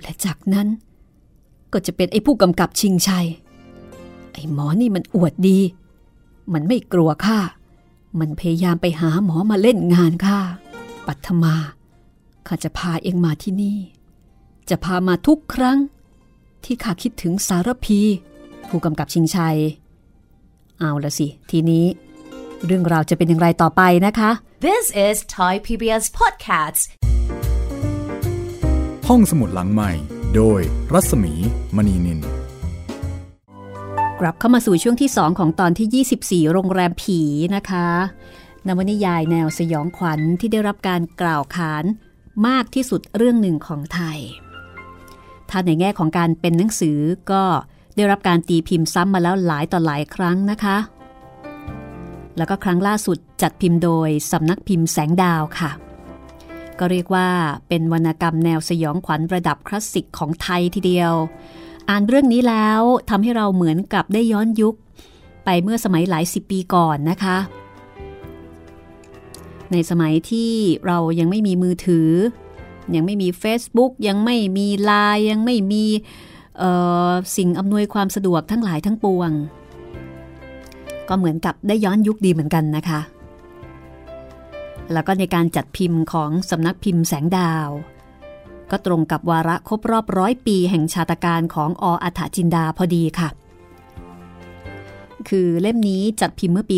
[0.00, 0.68] และจากนั้น
[1.72, 3.26] ก็จะเป็นไอ้ผู้กำกับชิงชัย
[4.32, 5.58] ไอ้หมอนี่มันอวดดี
[6.52, 7.38] มันไม่กลัวข้า
[8.20, 10.38] มันพยายามไปหาหมอมาเล่นงานข้า
[11.06, 11.54] ปัทมา
[12.46, 13.78] ข้าจะพาเองมาที่นี่
[14.68, 15.78] จะพามาทุกครั้ง
[16.64, 18.00] ที่ข้าคิดถึงสารพี
[18.68, 19.56] ผู้กำกับชิงชัย
[20.78, 21.86] เอาละสิ ทีนี้
[22.66, 24.30] เรื่องราวจะเป็นอย่างไรต่อไปนะคะ
[24.68, 26.82] This is Thai PBS Podcasts.
[29.08, 29.90] ห้องสมุดหลังใหม่
[30.36, 30.60] โดย
[30.92, 31.32] รัศมี
[31.76, 32.20] มณีนิน
[34.20, 37.20] กลับเข้ามาสู่ช่วงที่ 2 ของตอนที่ 24 โรงแรมผี
[37.56, 37.88] นะคะ
[38.66, 41.84] นวนิยายแนวสยองขวัญที่ได้รับการกล่าวขาน
[42.46, 44.18] มากที่สุดเรื่องหนึ่งของไทย
[45.50, 46.98] ถ้าในแง่ของการเป็นหนังสือ
[47.30, 47.42] ก็
[47.96, 50.76] ได้รับการตีพิมพ์ซ้ำมาแล้วหลายต่อหลายครั้งนะคะ
[52.36, 55.89] แล้วก็ครั้งล่าสุดจัดพิมพ์โดยสำนักพิมพ์แสงดาวค่ะ
[56.80, 57.28] ก็เรียกว่า
[57.68, 61.12] เป็นวรรณกรรมแนวสยองขวัญระดับคลาสสิกของไทยทีเดียว
[61.88, 64.74] อ่านเรื่องนี้แล้วทำให้เราเหมือนกับได้ย้อนยุค
[65.44, 67.36] ไปเมื่อสมัยหลายสิบปีก่อนนะคะ
[69.72, 70.52] ในสมัยที่
[70.86, 72.10] เรายังไม่มีมือถือ
[72.94, 75.84] ยังไม่มี Facebook ยังไม่มีไลน์ยังไม่มี
[77.36, 79.30] สิ่งอำนวยความสะดวกทั้งหลายทั้งปวง
[81.08, 83.00] ก็เหมือนกับได้ย้อนยุคดีเหมือนกันนะคะ
[84.92, 87.68] แล้วก็ในการจัดพิมพ์ของสำนักพิมพ์แสงดาว
[88.70, 93.28] ก็ตรงกับวาระครบรอบร้อยปีแห่งชาตการของออัฐจินดาพอดีค่ะ
[95.28, 96.76] คือเล่มนี้จัดพิมพ์เมื่อปี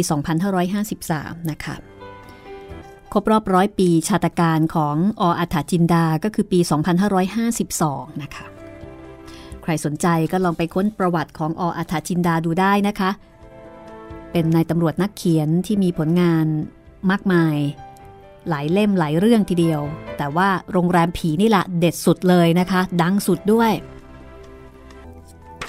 [0.74, 1.74] 2553 นะคะ
[3.12, 6.60] ครบรอบร้อยปีชาตการของออัฐจินดาก็คือปี
[7.40, 8.46] 2552 นะคะ
[9.62, 13.10] ใครสนใจก็ลองไปค้นประวัติของออัฐจินดาดูได้นะคะ
[14.32, 16.46] เป็นนายตำรวจนักเขียนที่มีผลงาน
[17.10, 17.56] มากมาย
[18.48, 19.80] หลายเล่มหลายเรื่องทีเดียว
[20.18, 23.72] แต่ว่าโรงแรมผีนี่แหละเด็ดสุดเลยนะคะ ดังสุดด้วย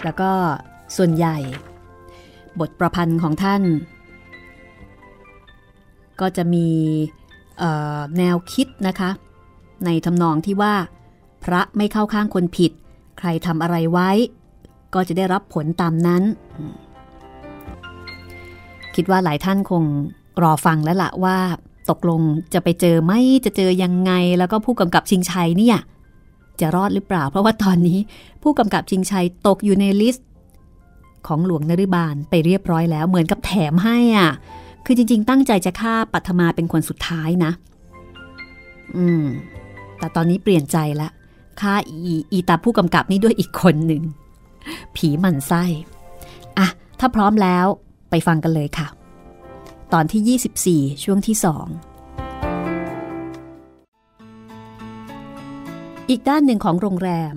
[0.03, 0.31] แล้วก็
[0.97, 1.37] ส่วนใหญ่
[2.59, 3.61] บทประพันธ์ของท่าน
[6.21, 6.67] ก็จะมี
[8.17, 9.09] แนวคิดนะคะ
[9.85, 10.73] ในทำนองที่ว่า
[11.43, 12.71] พระไม่เข้าข้างคนผิด
[13.17, 14.09] ใครทำอะไรไว้
[14.93, 16.23] ก็จะได้รับผลตามนั้น
[18.95, 19.83] คิดว่าหลายท่านคง
[20.43, 21.37] รอฟังแล้วละว่า
[21.89, 22.21] ตกลง
[22.53, 23.13] จะไปเจอไหม
[23.45, 25.77] จะเจอยังไง แล้วก็ผู้กำกับชิงชัยเนี่ย
[26.59, 27.99] จะรอดหรือเปล่า เพราะว่าตอนนี้
[28.43, 30.27] ผู้กำกับชิงชัยตกอยู่ในลิสต์
[31.27, 34.31] ของหลวงนริบาลไปเรียบร้อยแล้วเหมือนกับแถมให้อะ
[34.85, 37.51] คือจริง ๆ ตั้งใจจะฆ่าปัทมาเป็นคนสุดท้ายนะ
[38.97, 39.23] อืม
[39.99, 41.09] แต่ตอนนี้เปลี่ยนใจละ
[41.61, 44.03] ฆ่าอีอีตาผู้กำกับนี้ด้วยอีกคนหนึ่ง
[44.95, 45.63] ผีหมันไส้
[46.57, 46.67] อะ
[46.99, 47.65] ถ้าพร้อมแล้ว
[48.09, 48.87] ไปฟังกันเลยค่ะ
[49.93, 51.67] ตอนที่ 24 ช่วงที่สอง
[56.09, 57.35] อีกด้านหนึ่งของโรงแรม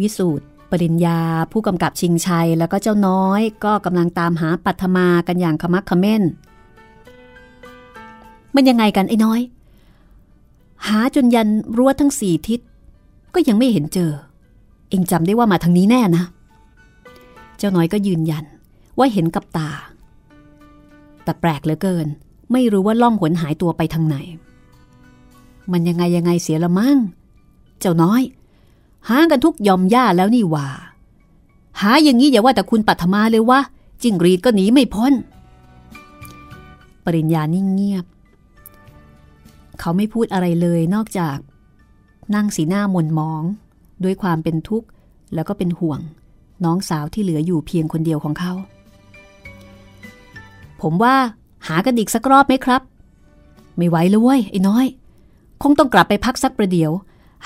[0.00, 1.20] วิสูตรปริญญา
[1.52, 6.22] ผู้กำกับชิงชัยแล้วก็เจ้าน้อยก็กำลังตามหาปัทมากันอย่างขมักขม้น
[8.54, 9.40] มันยังไงกันไอ้น้อย
[10.86, 12.60] หาจนยันรั้วทั้งสี่ทิศ
[13.34, 14.10] ก็ยังไม่เห็นเจอ
[14.90, 16.24] เองจำได้ว่ามาทางนี้แน่นะ
[17.58, 18.44] เจ้าน้อยก็ยืนยัน
[18.98, 19.70] ว่าเห็นกับตา
[21.24, 22.06] แต่แปลกเหลือเกิน
[22.52, 24.16] ไม่รู้ว่าล่องหนหายตัวไปทางไหน
[25.72, 26.98] มันยังไงยังไงเสียละมั่ง
[27.80, 28.22] เจ้าน้อย
[29.08, 30.68] หากันทุกยอมย่าแล้วนี่ว่า
[31.80, 33.60] หาอย่างนี้อย่าว่าแต่คุณปัทมาเลยว่า
[34.02, 35.12] จิงรีดก็หนีไม่พ้น
[37.04, 38.04] ปริญญานิ่งเงียบ
[39.80, 41.38] เขาไม่พูดอะไรเลยนอกจาก
[42.34, 43.42] นั่งสีหน้าหม่นมอง
[44.04, 44.88] ด้วยความเป็นทุกข์
[45.34, 46.00] แล้วก็เป็นห่วง
[46.64, 48.52] น้องสาวที่เหลืออยู่เพียงคนเดียวของเขา
[50.82, 51.16] ผมว่า
[51.68, 52.82] หากันอีกสักรอบไหมครับ
[53.76, 54.86] ไม่ไหวเลยเว้ยไอ้น้อย
[55.62, 56.92] คงต้องกลับไปพักสักประเดี๋ยว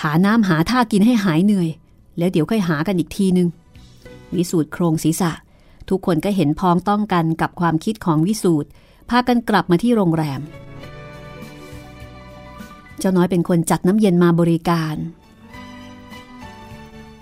[0.02, 1.68] หาน้ำหาท่ากินให้หายเหนื่อย
[2.18, 3.48] แล้วเดี๋ยวค่อยหากันอีกทีนึง
[4.34, 5.32] วิสูตรโครงศีรษะ
[5.88, 8.68] ทุกคนก็เห็นพ้องต้องกันกับความคิดของวิสูตร
[9.10, 10.40] พากันกลับมาที่โรงแรม
[12.98, 14.96] เจ้าน้อยเป็นคนจัดน้ำเย็นมาบริการ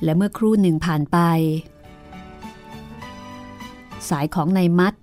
[0.02, 1.18] และเมื่อครู่หนึ่งผ่านไป
[4.08, 4.94] สายของนายมัด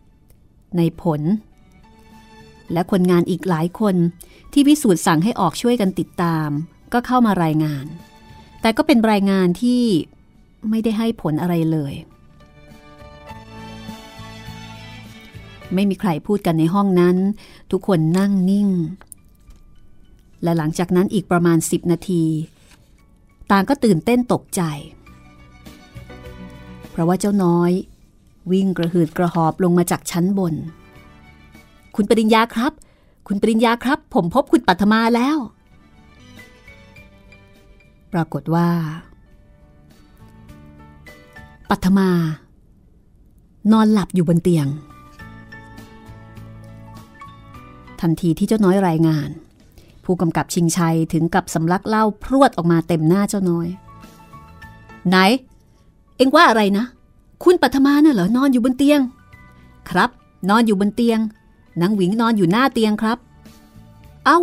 [0.77, 1.21] ในผล
[2.73, 3.95] และคนงานอีกหลายคน
[4.53, 6.49] ที่วิสูตรสั่งให้ออกช่วยกันติดตาม
[6.93, 7.86] ก็เข้ามารายงาน
[8.62, 9.81] แต่ก็เป็นรายงานที่
[10.69, 11.93] ไม่ได้ให้ผลอะไรเลย
[15.73, 17.17] ไม่มีใครพูดกันในห้องนั้น
[17.71, 18.69] ทุกคนนั่งนิ่ง
[20.43, 22.23] และหลังจากนั้นอีกประมาณสิบนาที
[23.51, 24.62] ต่างก็ตื่นเต้นตกใจ
[26.89, 27.71] เพราะว่าเจ้าน้อย
[28.51, 30.54] วิ่งกระหืดกระหอบลงมาจากชั้นบน
[31.95, 32.73] คุณปริญญาครับ
[33.27, 35.38] คุณปริญญาครับ ผมพบคุณปัทมาแล้ว
[38.13, 38.67] ปรากฏว่า
[41.69, 42.10] ปัทมา
[43.71, 44.67] นอนหลับอยู่บนเตียง
[48.01, 49.30] ทันทีที่เจ้าน้อยรายงาน
[50.04, 53.67] ผู้กำกับชิงชัยถึงกับสำลักเล่าพรวดออกมาเต็มหน้าเจ้าน้อย
[55.08, 55.17] ไหน
[56.17, 56.86] เอ็งว่าอะไรนะ
[57.43, 58.99] คุณปัทมาน่ะเหรอนอนอยู่บนเตียง
[59.89, 60.10] ครับ
[60.49, 61.19] นอนอยู่บนเตียง
[61.82, 63.17] นางหวิงนอนอยู่หน้าเตียงครับ
[64.25, 64.39] เอา้า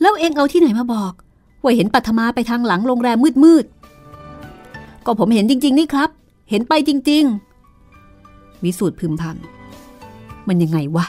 [0.00, 1.12] แล้วเองเอาที่ไหนมาบอก
[1.62, 6.10] ว่าเห็นปัทมาไปทางหลังโรงแรมมืดๆ ก็ผมเห็นจริง ๆ นี่ครับ
[6.50, 7.24] เห็นไปจริง
[7.92, 11.06] ๆ วิสูตรพึมพำมันยังไงวะ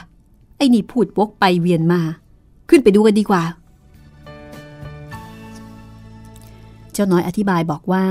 [0.56, 2.00] ไอ้นี่พูดวกไปเวียนมา
[2.68, 3.42] ขึ้นไปดูกันดีกว่า
[6.92, 8.04] เจ้าน้อยอธิบายบอกว่า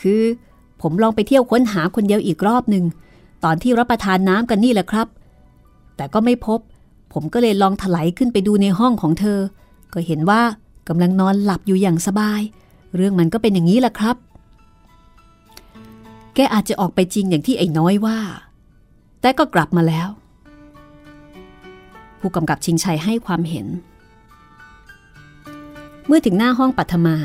[0.00, 0.22] คือ
[0.82, 2.84] ผมลองไปเที่ยวค้นหาคนเดียวอีกรอบหนึ่ง
[3.44, 5.06] ตอนที่รับประทานน้ำกันนี่แหละครับ
[5.96, 6.60] แต่ก็ไม่พบ
[7.12, 9.38] ผมก็เลยลองถลายขึ้นไปดูในห้องของเธอ
[9.92, 10.42] ก็เห็นว่า
[10.88, 12.40] กำลังนอนหลับอยู่อย่างสบาย
[12.96, 14.16] เรื่องมันก็เป็นอย่างนี้แหละครับ
[16.34, 18.18] แกอาจจะออกไปจริงอย่างที่ไอ้น้อยว่า
[19.20, 20.08] แต่ก็กลับมาแล้ว
[22.20, 23.66] ผู้กำกับชิงชัยให้ความเห็น
[26.06, 27.16] เมื่อถึงหน้าห้องปัทมา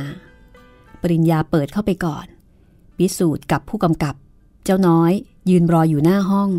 [1.02, 2.26] ปริญญาเปิดเข้าไปก่อน
[2.98, 4.16] พิสูจน์กับผู้กำกับ
[4.64, 5.12] เจ้าน้อย
[5.50, 6.50] ยืนรออยู่หน้าห้อง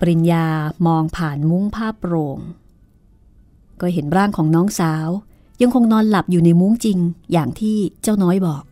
[0.00, 0.46] ปริญญา
[0.86, 2.38] มองผ่านมุ้งผ้าโปร่ง
[3.80, 5.08] ก็เห็นร่างของน้องสาว
[5.60, 6.98] ยังคงนอนหลับอยู่ในมุ้งจริง
[7.32, 8.64] อย่างที่เจ้าน้อยบอก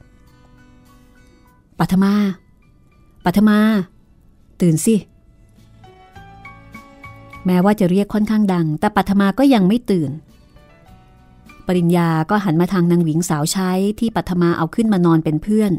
[1.78, 2.14] ปัทมา
[3.24, 3.58] ปัทมา
[4.60, 4.96] ตื่นสิ
[7.46, 10.10] แม้ว่าจะเรียกค่อนข้างดัง แต่ปัทมาก็ยังไม่ตื่น
[11.70, 15.72] ปริญญาก็หันมาทางนางหวิงสาวใช้ที่ปัทมาเอาขึ้นมานอนเป็นเพื่อน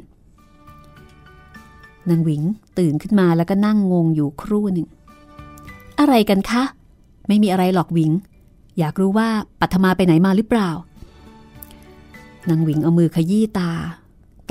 [2.10, 2.42] นางหวิง
[2.78, 4.88] ตื่นขึ้นมาแล้วก็นั่งงงอยู่ครู่หนึ่ง
[6.00, 6.64] อะไรกันคะ
[7.28, 8.12] ไม่มีอะไรหรอกหวิง
[8.80, 9.30] อยากรู้ว่า
[9.62, 10.70] ปัทมาไปไหนมาหรือเปล่า
[12.50, 13.72] นางหวิงเอามือขยี้ตา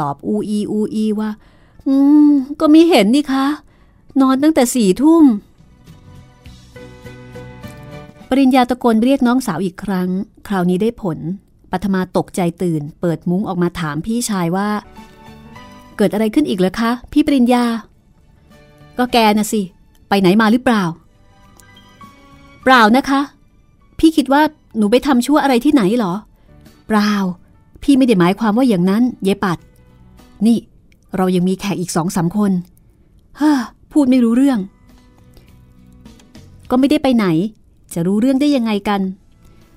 [0.01, 1.31] ตอบอูอีอูอีว่า
[1.89, 1.95] อื
[2.29, 3.47] ม ก็ไม่เห็นนี่คะ
[4.21, 5.25] นอนตั้งแต่สี่ทุ่ม
[8.33, 10.09] ปริญญาตะโกนเรียกน้องสาวอีกครั้ง
[10.49, 11.19] คราวนี้ได้ผล
[11.71, 14.69] ปัทมาตกใจตื่น เปิดมุ้งออกมาถามพี่ชายว่า
[15.97, 17.65] เกิดอะไรขึ้นอีกเหรอคะ พี่ปริญญา
[18.99, 19.63] ก็แกนะสิ
[20.09, 20.83] ไปไหนมาหรือเปล่า
[22.65, 23.21] เปล่านะคะ
[23.99, 24.43] พี่คิดว่า
[24.77, 26.15] หนูไปทำชั่วอะไรที่ไหนหรอ
[26.89, 27.13] เปล่า
[27.83, 29.59] พี่ไม่ได้หมายความว่าอย่างนั้น เยปัด
[30.47, 30.59] นี่
[31.17, 32.53] เรายังมีแขกอีกสองสามคน
[33.41, 33.53] ฮ่า
[33.93, 34.59] พูดไม่รู้เรื่อง
[36.71, 37.27] ก็ไม่ได้ไปไหน
[37.95, 39.01] จะรู้เรื่องได้ยังไงกัน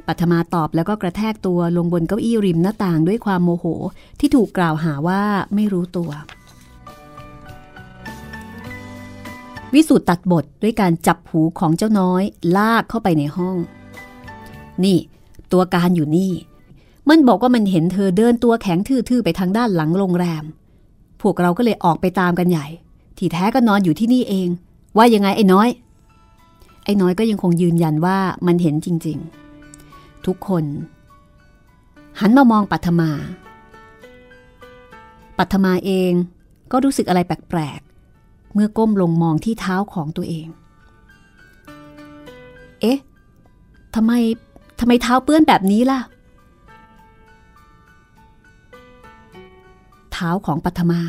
[0.08, 3.66] ปัทมาตอบแล้วก็กระแทกตัวลงบนเก้าอี้ริมหน้าต่างด้วยความโมโห
[4.20, 5.22] ที่ถูกกล่าวหาว่า
[5.56, 6.12] ไม่รู้ตัว
[9.74, 12.24] วิสุทธ์ตัดบทด้วยการจับหูของเจ้าน้อย
[12.58, 13.58] ลากเข้าไปในห้อง
[14.84, 14.98] นี่
[15.52, 16.32] ตัวการอยู่นี่
[17.10, 20.44] มันบอกว่ามันเห็นเธอเดินตัวแข็งทื่อๆไปทางด้านหลังโรงแรม
[21.22, 22.68] พวกเราก็เลยออกไปตามกันใหญ่
[23.18, 24.48] ที่แท้ก็นอนอยู่ที่นี่เอง
[24.98, 25.70] ว่ายังไงไอ้น้อย
[26.84, 28.18] ไอ้น้อยก็ยังคงยืนยันว่า
[28.48, 30.64] มันเห็นจริงๆ ทุกคน
[32.20, 33.12] หันมามองปัทมา
[35.38, 36.12] ปัทมาเอง
[36.72, 40.48] ก็รู้สึกอะไรแปลกๆ เมื่อก้มลงมองที่เท้าของตัวเอง
[42.82, 43.00] เอ๊ะ
[43.96, 44.12] ทำไม
[44.80, 46.02] ทำไมเท้าเปื้อนแบบนี้ล่ะ
[50.14, 51.02] เท้าของปัทมา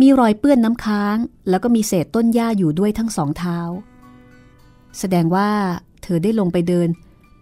[0.00, 1.16] มีรอยเปื้อนน้ำค้าง
[1.48, 3.58] แล้วก็มีเศษต้นหญ้าอยู่ด้วยทั้งสองเท้า
[4.98, 5.48] แสดงว่า
[6.02, 6.88] เธอได้ลงไปเดิน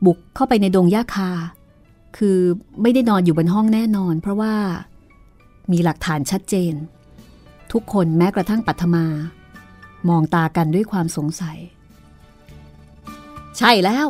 [0.04, 1.30] บุกเข้าไปในดงหญ้าคา
[2.16, 2.38] คือ
[2.82, 4.54] ไม่ได้นอนอยู่บนห้องแน่นอน เพราะว่า
[5.72, 6.74] มีหลักฐานชัดเจน
[7.72, 9.04] ทุกคนแม้กระทั่งปัทมา
[10.08, 11.58] มองตากันด้วยความสงสัย
[13.58, 14.06] ใช่แล้ว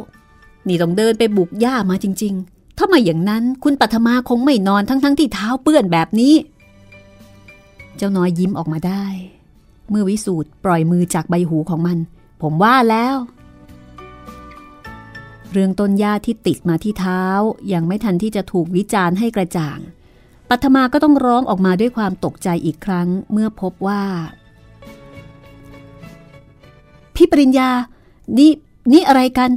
[0.68, 6.34] นี่ต้องเดินไปบุกหญ้ามาจริง ๆ ถ้าไม่อย่างนั้นคุณปัทมาคงไม่นอนทั้งๆทที่เท้าเปื้อนแบบนี้
[7.96, 9.04] เจ้าน้อยยิ้มออกมาได้
[9.90, 11.98] เมื่อวิสูตรปล่อยมือจากใบหูของมัน
[12.42, 13.16] ผมว่าแล้ว
[15.52, 17.22] เรื่องต้นหญ้าที่ติดมาที่เท้า
[17.72, 19.78] ยังไม่ทันที่จะถูกวิจารณ์ให้กระจ่าง
[20.48, 24.02] ปัทมาก็ต้องร้องออกมาด้วยความตกใจอีกครั้งเมื่อพบว่า
[27.14, 27.70] พี่ปริญญา
[28.38, 28.50] นี่
[28.92, 29.50] นี่อะไรกัน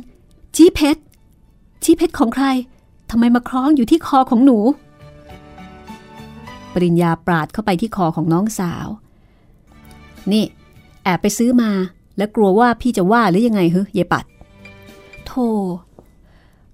[0.56, 1.02] ชี้เพชร
[1.84, 2.46] ชี้เพชรของใคร
[3.10, 4.58] ทำไมมาคล้องอยู่ที่คอของหนู
[6.74, 8.88] ปริญญาปราดเข้าไปที่คอของน้องสาว
[10.32, 10.44] นี่
[11.04, 11.72] แอบไปซื้อมา
[12.18, 14.26] แล้วกลัวว่าพี่จะว่าหรือยังไงเฮ้ยเยปัด
[15.26, 15.48] โธ่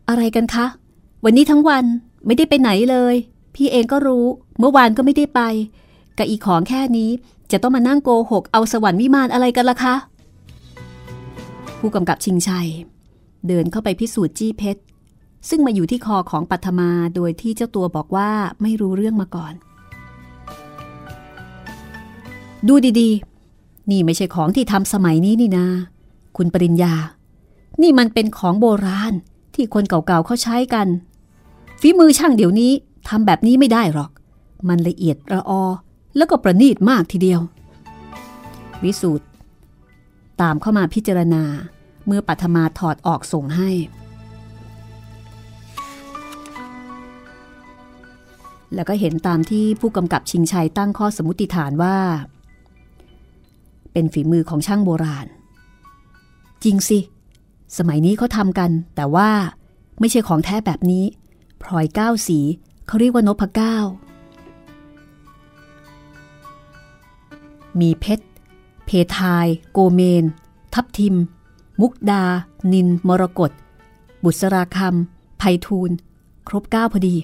[0.10, 0.65] อะไรกันคะ
[1.25, 1.86] วันนี้ทั้งวัน
[2.25, 3.15] ไม่ได้ไปไหนเลย
[3.56, 4.25] พี่เองก็รู้
[4.60, 5.41] เมื่อวานก็ไม่ได้ไป
[6.17, 7.10] กับอีของแค่นี้
[7.52, 9.95] จะต้องมานั่งโกหก เอาสวรรค์วิมานอะไรกันล่ะคะ
[11.80, 12.67] ผู้กำกับชิงชัย
[13.47, 14.82] เดินเข้าไปพิสูจน์จี้เพชร
[15.49, 18.30] ซึ่งมาอยู่ที่คอของปัทมาโดยที่เจ้าตัวบอกว่า
[18.62, 19.54] ไม่รู้เรื่องมาก่อน
[22.67, 23.38] ดูดีๆ
[23.91, 25.65] นี่ไม่ใช่ของที่ทำสมัยนี้นี่นา
[26.38, 26.93] คุณปริญญา
[27.82, 29.13] นี่มันเป็นของโบราณ
[29.56, 30.88] ที่คนเก่าๆเขาใช้กัน
[31.82, 32.71] ฝีมือช่างเดี๋ยวนี้
[33.10, 34.12] ทำแบบนี้ไม่ได้หรอก
[34.67, 35.63] มันละเอียดระออ
[36.17, 37.41] แล้วก็ประณีตมากทีเดียว
[38.84, 39.25] วิสูตร
[40.41, 41.43] ตามเข้ามาพิจารณา
[42.06, 43.69] เมื่อปัทมาถอดออกส่งให้
[48.73, 51.97] แล้วก็เห็นตามที่ผู้กำกับชิงชัยตั้งข้อสมมติฐานว่า
[54.00, 55.28] เป็นฝีมือของช่างโบราณ
[56.64, 57.00] จริงสิ
[57.78, 59.30] สมัยนี้เขาทำกัน แต่ว่า
[60.00, 61.06] ไม่ใช่ของแท้แบบนี้
[61.62, 62.40] พลอยเก้าสี
[62.88, 63.78] เขาเรียกว่านพเก้า
[67.80, 68.26] มีเพชร
[68.86, 70.24] เพทาย โกเมน
[70.74, 71.16] ทับทิม
[71.82, 72.24] มุกดา
[72.74, 73.52] นิน มรกต
[74.24, 75.96] บุษราคำไพฑูรย์
[76.48, 77.16] ครบเก้าพอดี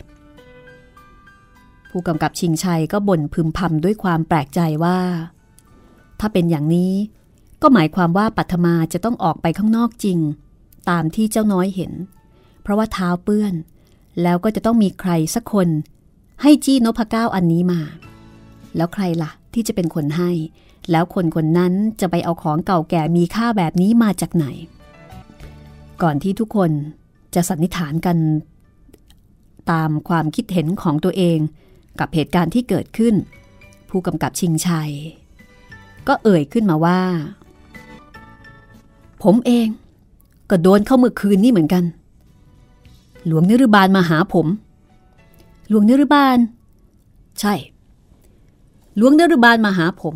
[1.89, 4.99] ผู้กำกับชิงชัยก็บ่นพึมพำด้วยความแปลกใจว่า
[6.25, 6.93] ถ้าเป็นอย่างนี้
[7.61, 10.19] ก็หมายความว่าปัทมาจะต้องออกไปข้างนอกจริง
[10.89, 11.91] ตามที่เจ้าน้อยเห็น
[12.61, 13.53] เพราะว่าเท้าเปื้อน
[14.21, 15.69] แล้วก็จะต้องมีใครสักคน
[16.41, 17.81] ให้จี้นพเก้าอันนี้มา
[18.75, 20.31] แล้วใครละ่ะ ที่จะเป็นคนให้
[20.91, 24.45] แล้วคนคนนั้นจะไปเอาของเก่าแก่มีค่าแบบนี้มาจากไหน
[26.01, 26.71] ก่อนที่ทุกคน
[27.35, 28.17] จะสันนิษฐานกัน
[29.71, 31.39] ตามความคิดเห็นของตัวเอง
[31.99, 33.15] กับเหตุการณ์ที่เกิดขึ้น
[33.89, 34.91] ผู้กำกับชิงชัย
[36.07, 36.99] ก็เอ่ยขึ้นมาว่า
[39.23, 39.67] ผมเอง
[40.49, 41.83] ก็โดนเข้าเมื่อคืนนี้เหมือนกัน
[43.25, 44.47] หลวงนิรบาลมาหาผม
[45.69, 46.37] หลวงนิรบาล
[47.39, 47.53] ใช่
[48.97, 50.15] หลวงนิรบาลมาหาผม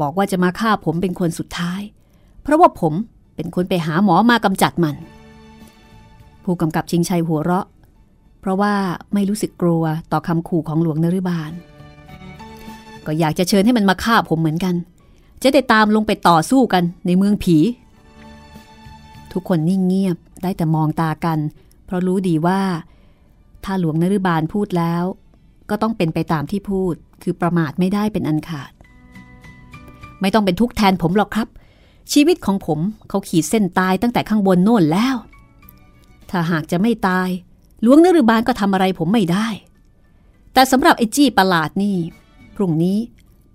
[0.00, 1.80] บอกว่าจะมาฆ่าผมเป็นคนสุดท้าย
[2.42, 2.92] เพราะว่าผม
[3.36, 4.96] เป็นคนไปหาหมอมากำจัดมัน
[6.44, 7.66] ผู้กำกับชิงชัยหัวเราะ
[8.40, 8.74] เพราะว่า
[9.14, 11.52] ไม่รู้สึกกลัวต่อคำขู่ของหลวงนริบาล
[13.06, 14.74] ก็อยากจะเชิญให้มันมาฆ่าผมเหมือนกัน
[15.46, 17.56] จะได้ตามลงไปต่อสู้กันในเมืองผี
[19.32, 21.38] ทุกคนนิ่งเงียบได้แต่มองตากัน
[21.84, 22.60] เพราะรู้ดีว่า
[23.64, 25.04] ถ้าหลวงนริบาลพูดแล้ว
[25.70, 28.70] ก็ต้องเป็นไปตามที่พูดคือประมาทไม่ได้เป็นอันขาด
[30.20, 31.48] ไม่ต้องเป็นทุกข์แทนผมหรอกครับ
[32.12, 32.78] ชีวิตของผม
[33.08, 35.16] เขาขีดเส้นตายตั้งแต่ข้างบนโน่นแล้ว
[36.30, 37.28] ถ้าหากจะไม่ตาย
[37.82, 39.48] หลวงนฤบาลก็ทำอะไรผมไม่ได้
[40.52, 41.96] แต่สำหรับไอ้จี้ประหลาดนี่
[42.56, 42.98] พรุ่งนี้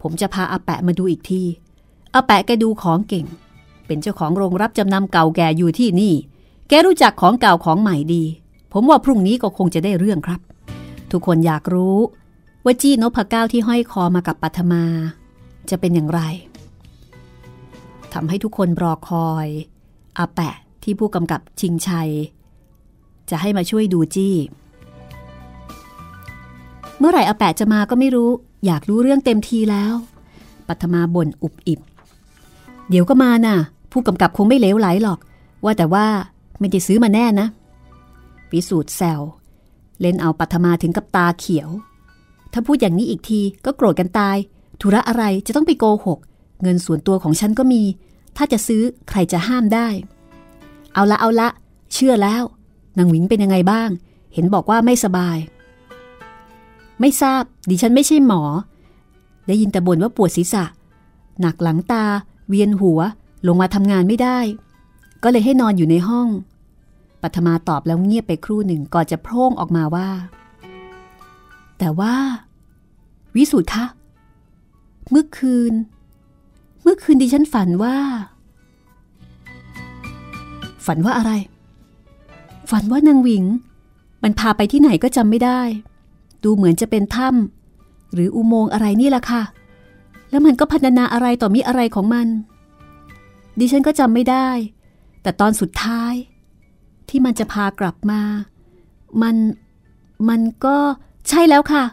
[0.02, 1.44] ผมจะพาอาแปะมาดูอีกที
[2.14, 3.26] อาแปะแกดูของเก่ง
[3.86, 6.14] เป็นเจ้าของโรงรับจำนำเก่าแก่อยู่ที่นี่
[6.68, 8.24] แกรู้จักของเก่าของใหม่ดี
[8.72, 10.42] ผมว่าพรุ่งนี้ก็คงจะได้เรื่องครับ
[11.12, 11.98] ทุกคนอยากรู้
[12.64, 14.84] ว่าจี้นพเก้าที่ห้อยคอมากับปัทมา
[15.70, 16.22] จะเป็นอย่างไร
[18.14, 19.48] ทำให้ทุกคนรอคอย
[20.18, 22.12] อาแปะที่ผู้กำกับชิงชัย
[23.30, 24.36] จะให้มาช่วยดูจี้
[27.00, 28.30] เมื่อไหร่อาแปะจะมาก็ไม่รู้
[28.66, 29.94] อยากรู้เรื่องเต็มทีแล้ว
[30.68, 31.80] ปัทมาบ่นอุบอิบ
[32.90, 33.58] เดี๋ยวก็มาน่ะ
[33.92, 35.20] ผู้กำกับคงไม่เลวไหลหรอก
[35.64, 36.06] ว่าแต่ว่า
[36.60, 37.48] ไม่ได้ซื้อมาแน่นะ
[38.50, 39.22] พิสูจน์แซว
[40.02, 41.70] เล่นเอาปัทมาถึงกับตาเขียว
[42.54, 44.38] ถ้าพูดอย่างนี้อีกทีก็โกรธกันตาย
[44.82, 46.20] ธุระอะไรจะต้องไปโกหก
[46.62, 47.82] เงินส่วนตัวของฉันก็มี
[48.38, 49.88] ถ้าจะซื้อใครจะห้ามได้
[50.94, 51.50] เอาละเอาละ
[51.94, 52.44] เชื่อแล้ว
[52.98, 53.90] นางหวิงเป็นยังไงบ้าง
[54.34, 55.38] เห็นบอกว่าไม่สบาย
[57.00, 58.42] ไม่ทราบ ดิฉันไม่ใช่หมอ
[59.48, 60.64] ได้ยินแต่บ่นว่าปวดศีรษะ
[61.42, 62.04] หนักหลังตา
[62.52, 63.00] เวียนหัว
[63.48, 64.40] ลงมาทำงานไม่ได้
[65.24, 66.28] ก็เลยให้นอนอยู่ในห้อง
[67.22, 70.10] ปัทมาตอบแล้วเงียบไปครู่หนึ่งก่อนจะโพร่งออกมาว่า
[71.80, 72.16] แต่ว่า
[73.36, 73.86] วิสูตรคะ
[75.10, 75.74] เมื่อคืน
[76.84, 77.96] เมื่อคืนดิฉันฝันว่า
[80.86, 81.32] ฝันว่าอะไร
[82.72, 83.46] ฝันว่านางหวิง
[84.24, 85.62] มันพาไปที่ไหนก็จำไม่ได้
[86.44, 89.42] ดูเหมือนจะเป็นถ้ำหรืออุโมงค์อะไรนี่แหละค่ะ
[90.32, 92.28] แล้วมันก็พันนาอะไรต่อมีอะไรของมัน
[93.60, 94.50] ดิฉันก็จำไม่ได้
[95.22, 96.14] แต่ตอนสุดท้าย
[97.10, 98.22] ที่มันจะพากลับมา
[99.22, 99.36] มัน
[100.30, 100.78] มันก็
[101.30, 101.84] ใช่แล้วค่ะ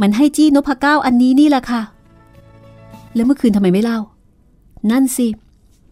[0.00, 1.82] มันให้จี้นพเก้าอันนี้นี่แหละค่ะ
[3.14, 3.98] แล้วเมื่อคืนทำไมไม่เล่า
[4.90, 5.26] นั่นสิ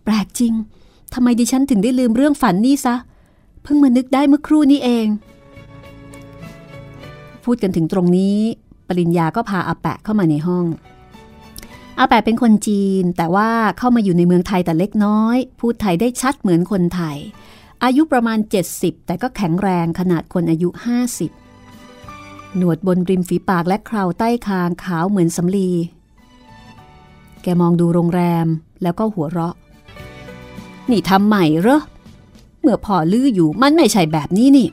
[0.05, 0.53] แปลกจริง
[1.15, 2.95] ทำไมดิฉันถึงได้ลืมเรื่องฝันนี่ซะ
[3.63, 5.07] เพิ่งมานึกได้เมื่อครู่นี้เอง
[7.45, 8.39] พูดกันถึงตรงนี้
[8.89, 10.65] ปริญญาก็พาอาแปะเข้ามาในห้อง
[11.99, 17.17] อาแปะเป็นคนจีน แต่ว่าเข้ามาอยู่ในเมืองไทยแต่เล็กน้อย พูดไทยได้ชัดเหมือนคนไทย
[17.85, 18.39] อายุประมาณ
[18.73, 20.69] 70 แต่ก็แข็งแรงขนาดคนอายุ
[21.83, 25.71] 50 หนวดบนริมฝีปากและคราวใต้คางขาวเหมือนสำลี
[27.43, 28.47] แกมองดูโรงแรม
[28.83, 29.55] แล้วก็หัวเราะ
[30.91, 31.81] นี่ทำใหม่เหรอ
[32.61, 34.69] เมื่อพ่อลื้ออยู่มันไม่ใช่แบบนี้นี่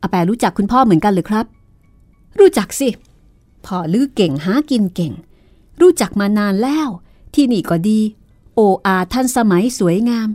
[0.00, 1.46] อาแปะรู้จักคุณพ่อเหมือนกันเลยครับ
[2.38, 2.88] รู้จักสิ
[3.66, 5.12] พ่อลื้อเก่งหากินเก่ง
[5.80, 6.88] รู้จักมานานแล้ว
[7.34, 8.00] ที่นี่ก็ดี
[8.54, 10.28] โออาท่านสมัยสวยงาม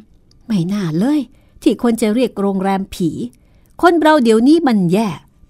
[0.48, 1.20] ไม่น่าเลย
[1.62, 3.10] ที่คนจะเรียกโรงแรมผี
[3.82, 5.08] คนเราเดี๋ยวนี้มันแย่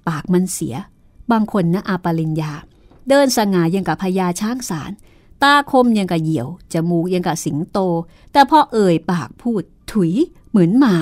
[0.07, 0.75] ปากมันเสีย
[1.31, 2.53] บางคนนะอาปาลินยา
[3.09, 4.91] เดินสง่ายังกับพญาช้างสาร
[5.43, 7.79] ตาคมยังกับเหยี่ยว จมูกยังกับสิงโต
[8.31, 10.11] แต่พอเอ่ยปากพูด ถุย
[10.49, 10.97] เหมือนหมา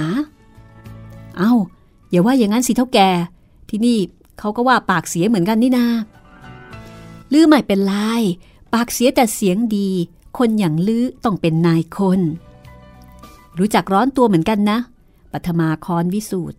[1.38, 1.54] เอา้า
[2.10, 3.00] อย่าว่าอย่างนั้นสิเท่าแก
[3.70, 3.98] ที่นี่
[4.40, 5.86] เขาก็ว่าปากเสียเหมือนกันนี่นา
[7.32, 7.94] ลือไม่เป็นไร
[8.74, 9.90] ปากเสียแต่เสียงดี
[10.38, 12.22] คนอย่างลือต้องเป็นนายคน
[13.60, 14.80] รู้จักร้อนตัวเหมือนกันนะ
[15.32, 16.58] ปัทมาคอนวิสูตร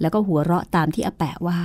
[0.00, 1.60] แล้วก็หัวเราะตามที่อาแปะว่า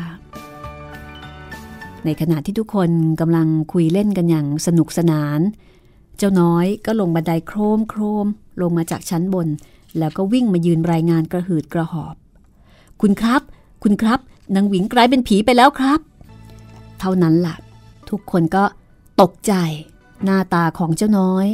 [2.06, 2.90] ในขณะที่ทุกคน
[3.22, 5.40] กำลังคุยเล่นกันอย่างสนุกสนาน
[6.18, 8.26] เจ้าน้อยก็ลงบันไดโครมโครม
[8.62, 9.48] ลงมาจากชั้นบน
[9.98, 12.16] แล้วก็วิ่งมายืนรายงานกระหืดกระหอบ
[13.02, 13.42] คุณครับ
[13.84, 14.20] คุณครับ
[14.56, 16.00] นางหวิงกลายเป็นผีไปแล้วครับ
[17.00, 17.56] เท่านั้นละ่ะ
[18.10, 18.64] ทุกคนก็
[19.22, 19.54] ตกใจ
[20.24, 21.48] หน้าตาของเจ้าน้อย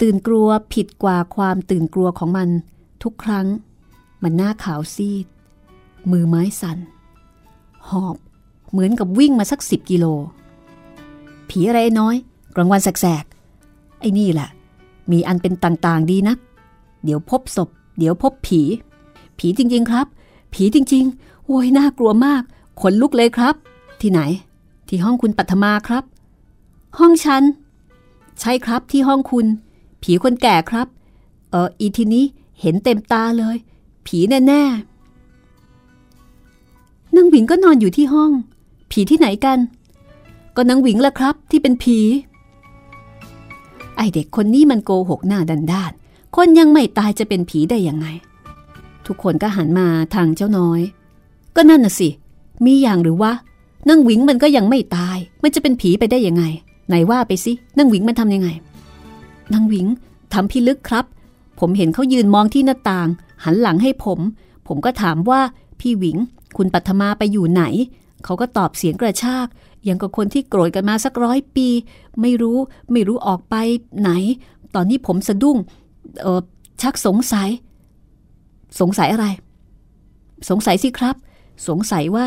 [0.00, 2.48] ตื่นกลัวผิดกว่าความตื่นกลัวของมัน
[3.02, 3.46] ทุกครั้ง
[4.22, 5.26] มันหน้าขาวซีด
[6.10, 6.78] มือไม้สัน่น
[7.88, 8.16] หอบ
[8.70, 10.04] เหมือนกับวิ่งมาสักสิบกิโล
[11.48, 12.16] ผีอะไรน้อย
[12.54, 14.48] กลางวันแสกๆ ไอ้นี่แหละ
[15.10, 16.38] มีอันเป็นต่างๆดีนัก
[17.04, 18.60] เดี๋ยวพบศพ เดี๋ยวพบผี
[19.38, 20.06] ผีจริงๆครับ
[20.54, 22.42] ผีจริงๆโอ้ยน่ากลัวมาก
[22.80, 23.54] ขนลุกเลยครับ
[24.00, 24.20] ที่ไหน
[24.88, 26.04] ที่ห้องคุณปัทมาครับ
[26.98, 27.42] ห้องฉัน
[28.40, 29.46] ใช่ครับที่ห้องคุณ
[30.02, 30.86] ผีคนแก่ครับ
[31.50, 32.24] เอออีทีนี้
[32.60, 33.56] เห็นเต็มตาเลย
[34.06, 38.30] ผีแน่ๆนางหวิงก็นอนอยู่ที่ห้อง
[38.90, 39.58] ผีที่ไหนกัน
[40.56, 41.98] ก็นางหวิงละครับ ที่เป็นผี
[43.96, 45.92] ไอเด็กคนนี้มันโกหกหน้าดันด้าน
[46.36, 48.06] คนยังไม่ตายจะเป็นผีได้ยังไง
[49.06, 50.80] ทุกคนก็หันมาทางเจ้าน้อย
[51.56, 52.08] ก็นั่นน่ะสิ
[52.64, 53.32] มีอย่างหรือวะ
[53.88, 56.44] นางหวิงมันก็ยังไม่ตาย มันจะเป็นผีไปได้ยังไง
[56.88, 58.48] ไหนว่าไปสินางหวิงมันทำยังไง
[59.52, 59.86] นางหวิง
[60.34, 61.04] ทำพิลึกครับ
[61.60, 63.08] ผมเห็นเขายืนมองที่หน้าต่าง
[63.44, 64.18] หันหลังให้ผม
[64.68, 65.40] ผมก็ถามว่า
[65.80, 66.18] พี่หวิง
[66.56, 67.64] คุณปัทมาไปอยู่ไหน
[68.24, 69.46] เขาก็ตอบเสียงกระชาก
[69.84, 71.68] อย่างกับคนที่โกรธกันมาสักร้อยปี
[72.20, 72.58] ไม่รู้
[72.92, 73.54] ไม่รู้ออกไป
[74.00, 74.10] ไหน
[74.74, 75.56] ตอนนี้ผมสะดุ้ง
[76.20, 76.40] เออ
[76.82, 77.48] ชักสงสัย
[78.80, 79.26] สงสัยอะไร
[80.48, 81.16] สงสัยสิครับ
[81.68, 82.26] สงสัยว่า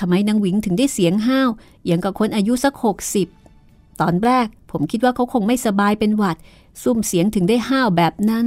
[0.00, 1.48] ทำไมนางหวิงถึงได้เสียงห้าว
[1.86, 3.28] อย่างกับคนอายุสักหกสิบ
[4.00, 6.36] ตอนแรก ผมคิดว่าเขาคงไม่สบายเป็นหวัด
[6.82, 8.46] ซุ่มเสียงถึงได้ห้าวแบบนั้น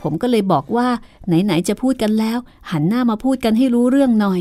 [0.00, 0.88] ผมก็เลยบอกว่า
[1.26, 2.38] ไหน ๆ จะพูดกันแล้ว
[2.70, 4.40] หันหน้ามาพูดกันให้รู้เรื่องหน่อย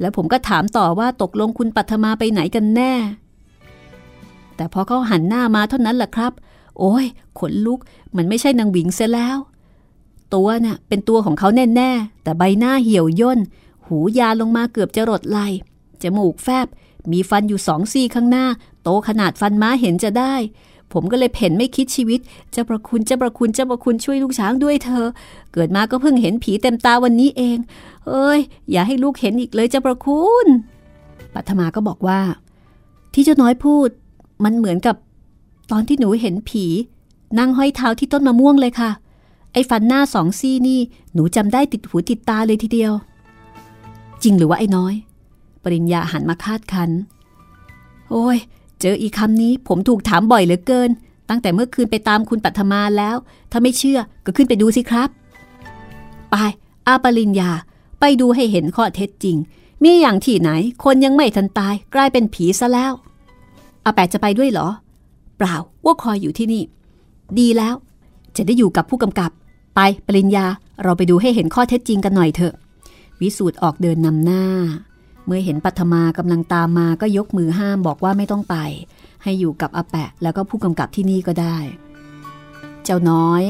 [0.00, 2.92] แล้วผมก็ถามต่อว่าตกลงคุณปัทมาไปไหนกันแน่
[4.56, 6.32] แต่พอเขาหันหน้ามาเท่านั้นแหละครับ
[6.78, 7.04] โอ้ย
[7.38, 7.80] ขนลุก
[8.16, 9.38] มันไม่ใช่นางหวิงเสียแล้ว
[10.34, 13.40] ตัวน่ะเป็นตัวของเขาแน่ ๆ แต่ใบหน้าเหี่ยวย่น
[13.86, 15.38] หูยาลงมาเกือบจะรดไหล
[16.02, 16.66] จมูกแฟบ
[17.12, 18.46] มีฟันอยู่สองซี่ข้างหน้า
[18.82, 20.34] โตขนาดฟันม้าเห็นจะได้
[20.92, 22.20] ผมก็เลยเพ่นไม่คิดชีวิต
[22.54, 25.04] จะประคุณจะประคุณจะประคุณช่วยลูกช้างด้วยเธอ
[25.52, 27.58] เกิดมาก็เพิ่งเห็นผีเต็มตาวันนี้เอง
[28.06, 28.40] เอ้ย
[28.70, 30.46] อย่าให้ลูกเห็นอีกเลยจะประคุณ
[31.34, 32.20] ปัทมาก็บอกว่า
[33.14, 33.88] ที่เจ้าน้อยพูด
[34.44, 34.96] มันเหมือนกับ
[35.70, 36.64] ตอนที่หนูเห็นผี
[37.38, 38.90] นั่งห้อยเท้าที่ต้นมะม่วงเลยค่ะ
[39.52, 40.80] ไอ้ฟันหน้าสองซี่นี่
[41.14, 42.92] หนูจำได้ติดหูติดตาเลยทีเดียว
[44.22, 44.94] จริงหรือว่าไอ้น้อย
[45.64, 46.90] ปริญญาหันมาคาดคัน
[48.10, 48.38] โอ้ย
[48.80, 50.90] เจออีกคำนี้ผมถูกถามบ่อยเหลือเกิน
[51.28, 53.16] ตั้งแต่เมื่อคืนไปตามคุณปัทมาแล้ว
[53.50, 55.08] ถ้าไม่เชื่อก็ขึ้นไปดูสิครับ
[56.30, 56.36] ไป
[56.86, 57.50] อาปริญญา
[58.00, 59.36] ไปดูให้เห็นข้อเท็จจริง
[59.82, 60.50] มีอย่างที่ไหน
[60.84, 62.92] คนยังไม่ทันตาย กลายเป็นผีซะแล้ว
[63.84, 64.68] อาแปะจะไปด้วยเหรอ
[65.36, 66.62] เปล่า ว่าคอยอยู่ที่นี่
[67.38, 67.74] ดีแล้ว
[68.36, 69.30] จะได้อยู่กับผู้กำกับ
[69.74, 70.46] ไปปริญญา
[70.82, 72.54] เราไปดูให้เห็นข้อเท็จจริงกันหน่อยเถอะ
[73.20, 74.44] วิสูตรออกเดินนำหน้า
[75.26, 78.56] เมื่อเห็นปัทมากำลังตามมาก็ยกมือห้ามบอกว่าไม่ต้องไป
[79.22, 81.56] ให้อยู่กับอาแปะแล้วก็ผู้กำกับที่นี่ก็ได้
[82.84, 83.42] เจ้าน้อย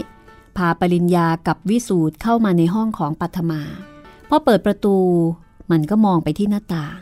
[0.57, 3.63] พาปริญญากับวิสูตรเข้ามาในห้องของปัทมา
[4.29, 4.97] พอเปิดประตู
[5.71, 7.01] มันก็มองไปที่หน้าต่าง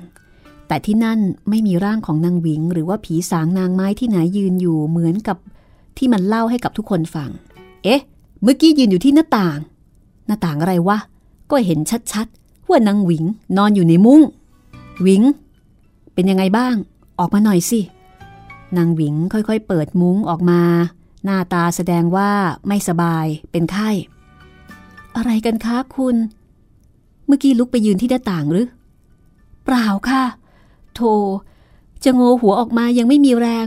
[0.69, 1.21] แต่ที่นั่น
[1.51, 5.37] ไม่มีร่างของนางหวิง หรือว่าผีสางนางไม้ที่ไหนยืนอยู่เหมือนกับ
[5.97, 7.31] ที่มันเล่าให้กับทุกคนฟัง
[7.85, 8.01] เอ๊ะ
[8.43, 9.59] เมื่อกี้ยืนอยู่ที่หน้าต่าง
[10.27, 10.99] หน้าต่างอะไรวะ
[11.51, 11.79] ก็เห็น
[12.13, 13.25] ชัดๆว่านางหวิง
[13.57, 14.21] นอนอยู่ในมุง้ง
[15.01, 15.23] หวิง
[16.15, 16.75] เป็นยังไงบ้าง
[17.19, 17.81] ออกมาหน่อยสิ
[18.77, 20.63] นางหวิงค่อยๆ เปิดมุ้งออกมา
[21.25, 22.31] หน้าตาแสดงว่า
[22.69, 23.91] ไม่สบาย เป็นไข้
[25.17, 26.17] อะไรกันคะคุณ
[27.27, 28.67] เมื่อกี้ลุกไปยืนที่หน้าต่างหรือ
[29.65, 30.25] เปล่าค่ะ
[30.95, 31.01] โท
[32.05, 33.67] จะโงหัวออกมายังไม่มีแรง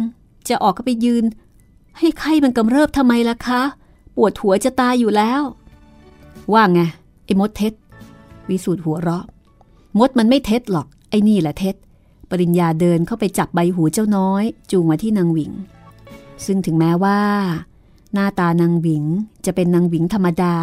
[0.49, 1.23] จะออกก็ไปยืน
[1.97, 3.61] ให้ไข้มันกำเริบทำไมล่ะคะ
[4.15, 5.41] ปวดหัวจะตายอยู่แล้ว
[6.53, 6.79] ว่าไง
[7.25, 7.73] ไอ้มดเท็ด
[8.49, 9.25] วิสูตรหัวเราะ
[9.99, 11.75] มดมันไม่เท็จหรอก อ้นี่แหละเท็จ
[12.29, 15.51] ปริญญาเดินเข้าไปจับใบหูเจ้าน้อย จูงมาที่นางหวิง
[16.45, 17.19] ซึ่งถึงแม้ว่า
[18.13, 19.03] หน้าตานางหวิง
[19.45, 20.55] จะเป็นนางหวิงธรรมดา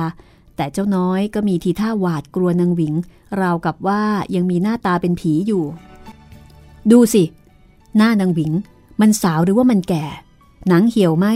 [0.57, 2.95] แต่เจ้าน้อยก็มีทีท่าหวาดกลัวนางหวิง
[3.41, 4.03] ราวกับว่า
[4.35, 5.65] ยังมีหน้าตาเป็นผีอยู่
[6.91, 7.23] ดูสิ
[7.97, 8.53] หน้านางหวิง
[9.01, 10.05] มันสาวหรือว่ามันแก่
[10.69, 11.27] หนังเหี่ยวไหม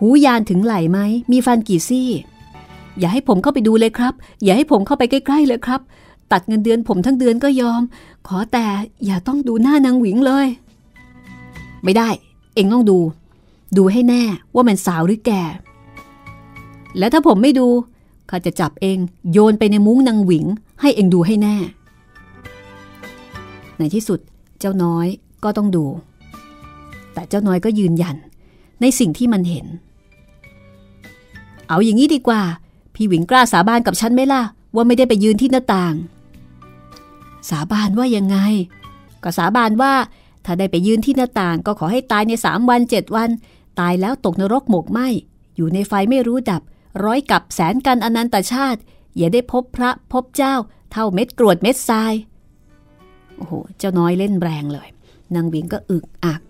[0.00, 0.98] หูยานถึงไหลไหม
[1.30, 2.08] มีฟันกี่ซี่
[2.98, 5.80] อย่าให้ผมเข้าไปดูเลยครับ อย่าให้ผมเข้าไปใกล้ๆเลยครับ
[6.32, 7.82] ตัดเงินเดือนผมทั้งเดือนก็ยอม
[8.26, 8.66] ขอแต่
[9.06, 10.46] อย่าต้องดูหน้านางหวิงเลย
[11.84, 12.08] ไม่ได้
[12.54, 12.98] เองต้องดู
[13.76, 14.22] ดูให้แน่
[14.54, 15.42] ว่ามันสาวหรือแก่
[16.98, 17.68] แล้วถ้าผมไม่ดู
[18.30, 18.98] ข้าจะจับเอง
[19.32, 20.46] โยนไปในมุ้งนางหวิง
[20.80, 21.56] ให้เองดูให้แน่
[23.78, 24.20] ในที่สุด
[24.60, 25.06] เจ้าน้อย
[25.44, 25.84] ก็ต้องดู
[27.12, 28.16] แต่เจ้าน้อยก็ยืนยัน
[28.80, 29.66] ในสิ่งที่มันเห็น
[31.68, 32.42] เอาอย่างนี้ดีกว่า
[32.94, 34.42] พี่หวิงกล้าสาบานกับฉันไหมล่ะ
[34.74, 35.94] ว่าไม่ได้ไปยืนที่หน้าต่าง
[37.50, 38.38] สาบานว่ายังไง
[39.22, 39.94] ก็สาบานว่า
[40.44, 43.30] ถ้าได้ไปยืนที่หน้าต่างก็ขอให้ตายในสามวันเจ็ดวัน
[43.80, 45.00] ตายแล้วตกนรกหมกไหม
[45.56, 46.62] อยู่ในไฟไม่รู้ดับ
[47.04, 48.80] ร้อยกับแสนกันอนันตชาติ
[49.16, 50.54] อย่าได้พบพระพบเจ้า
[50.92, 52.12] เท่าเม็ดกรวดเม็ดทราย
[53.36, 54.88] โอ้โห เจ้าน้อยเล่นแรงเลย
[55.34, 56.40] นางวิงก็อึกอัก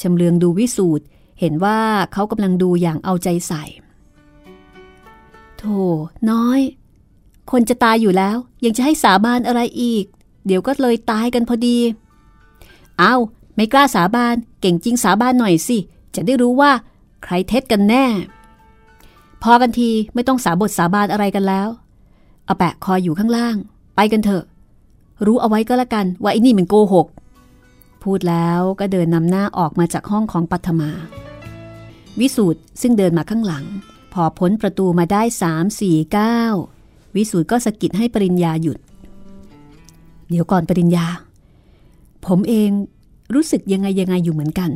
[0.00, 1.04] ชำเลืองดูวิสูตร
[1.40, 1.78] เห็นว่า
[2.12, 3.64] เขากำลังดูอย่างเอาใจใส่
[5.58, 5.78] โธ่
[6.30, 6.60] น้อย
[7.50, 10.04] คนจะตายอยู่แล้ว ยังจะให้สาบานอะไรอีก
[10.46, 11.78] เดี๋ยวก็เลยตายกันพอดี
[12.98, 13.14] เอา
[13.54, 15.78] ไม่กล้าสาบานเก่งจริงสาบานหน่อยสิ
[16.14, 16.72] จะได้รู้ว่า
[17.22, 18.04] ใครเท็จกันแน่
[19.42, 21.68] พอกันทีไม่ต้องสาบทสาบานอะไรกันแล้ว
[22.44, 23.56] เอาแปะคอยอยู่ข้างล่าง
[23.96, 24.44] ไปกันเถอะ
[25.26, 27.06] รู้เอาไว้ก็แล้วกันว่าไอ้นี่มันโกหก
[28.02, 30.90] พูดแล้วก็เดินนำหน้าออกมาจากห้องของปัทมา
[32.20, 33.64] วิสูตรซึ่งเดินมาข้างหลัง
[34.12, 36.38] พอพ้นประตูมาได้สามสี่เก้า
[37.16, 38.78] วิสูตรก็สะกิดให้ปริญญาหยุด
[40.30, 41.06] เดี๋ยวก่อนปริญญา
[42.26, 42.70] ผมเอง
[43.34, 44.70] รู้สึกยังไงยังไงอยู่เหมือนกัน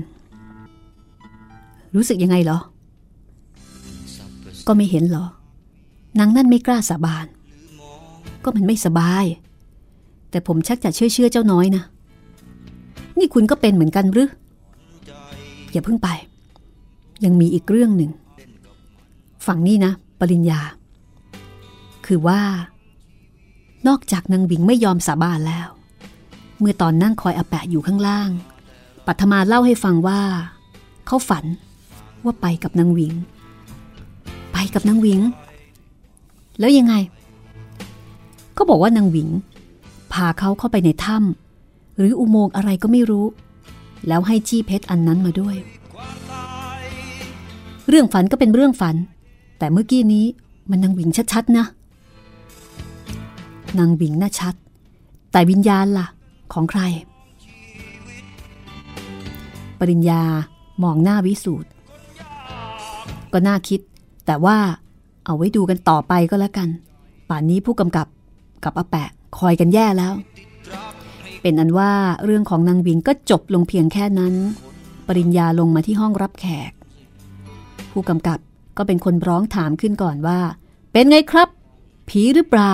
[1.95, 2.59] รู้สึกยังไงเหรอ
[4.67, 5.25] ก็ไม่เห็นเหรอ
[6.19, 7.27] นางนั่นไม่กล้าสาบาน
[8.45, 9.25] ก็มันไม่สบาย
[10.31, 11.83] แต่ผมชักจะเชื่อเชื่อเจ้าน้อยนะ
[13.19, 14.31] นี่คุณก็เป็นเหมือนกันหรือ
[15.73, 16.09] อย่าเพิ่งไป
[17.25, 18.11] ยังมีอีกเรื่องหนึ่ง
[19.47, 20.61] ฝั่งนี้นะ ปริญญา
[22.07, 22.43] คือว่า
[23.89, 25.69] นอกจากนางหวิงไม่ยอมสาบานแล้ว
[26.59, 28.31] เมื่อตอนนั่งคอยอาแปะอยู่ข้างล่าง
[29.07, 30.21] ปัทมาเล่าให้ฟังว่า
[31.07, 31.45] เขาฝัน
[32.25, 33.15] ว่าไปกับนางวิง
[34.53, 35.21] ไปกับนางวิง
[36.59, 36.95] แล้วยังไง
[38.57, 39.29] ก็บอกว่านางวิง
[40.13, 43.27] พาเขาเข้าไปในถ้ำหรืออุโมงค์อะไรก็ไม่รู้
[44.09, 45.57] แล้วให้จี้เพชรอันนั้นมาด้วย
[47.89, 48.97] เรื่องฝันก็เป็นเรื่องฝัน
[49.59, 50.27] แต่เมื่อกี้นี้
[50.71, 51.67] มันนางวิงชัดๆนะ
[53.79, 54.55] นางวิงน่าชัด
[55.33, 56.07] แต่วิญญาณล่ะ
[56.53, 56.81] ของใคร
[59.79, 60.23] ปริญญา
[60.83, 61.69] มองหน้าวิสูตร
[63.33, 63.81] ก็น่าคิด
[64.27, 64.57] แต่ว่า
[65.25, 66.69] เอาไว้ดูกันต่อไปก็แล้วกัน
[67.29, 68.07] ป่านนี้ผู้กำกับ
[68.65, 69.09] กับอาแปะ
[69.39, 70.13] คอยกันแย่แล้ว
[71.43, 71.93] เป็นอันว่า
[72.25, 74.35] เรื่องของนางวิงก็จบลงเพียงแค่นั้น
[75.07, 76.73] ปริญญาลงมาที่ห้องรับแขก
[77.91, 78.39] ผู้กำกับ
[78.77, 80.39] ก็เป็นคนร้องถามขึ้นก่อนว่า
[80.93, 81.49] เป็นไงครับ
[82.09, 82.73] ผีหรือเปล่า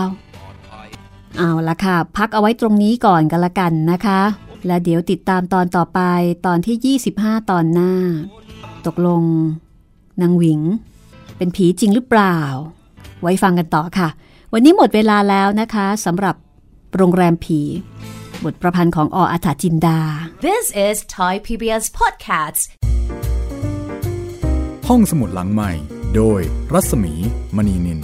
[1.38, 4.20] เอาละค่ะ พักเอาไว้ตรงนี้ก่อนกันละกันนะคะ
[4.66, 6.00] และเดี๋ยวติดตามตอนต่อไป
[6.46, 7.92] ตอนที่ 25 ตอนหน้า
[8.86, 9.22] ตกลง
[10.20, 10.60] นางหวิง
[11.36, 12.38] เป็นผีจริงหรือเปล่า
[13.22, 14.08] ไว้ฟังกันต่อค่ะ
[14.52, 16.34] วันนี้หมดเวลาแล้วนะคะสำหรับ
[16.96, 17.60] โรงแรมผี
[18.44, 19.98] บทประพันธ์ของออาถาจินดา
[20.48, 22.62] This is Thai PBS Podcasts.
[24.88, 25.70] ห้องสมุดหลังใหม่
[26.16, 26.40] โดย
[26.72, 27.12] รัศมี
[27.56, 28.00] มณีนิน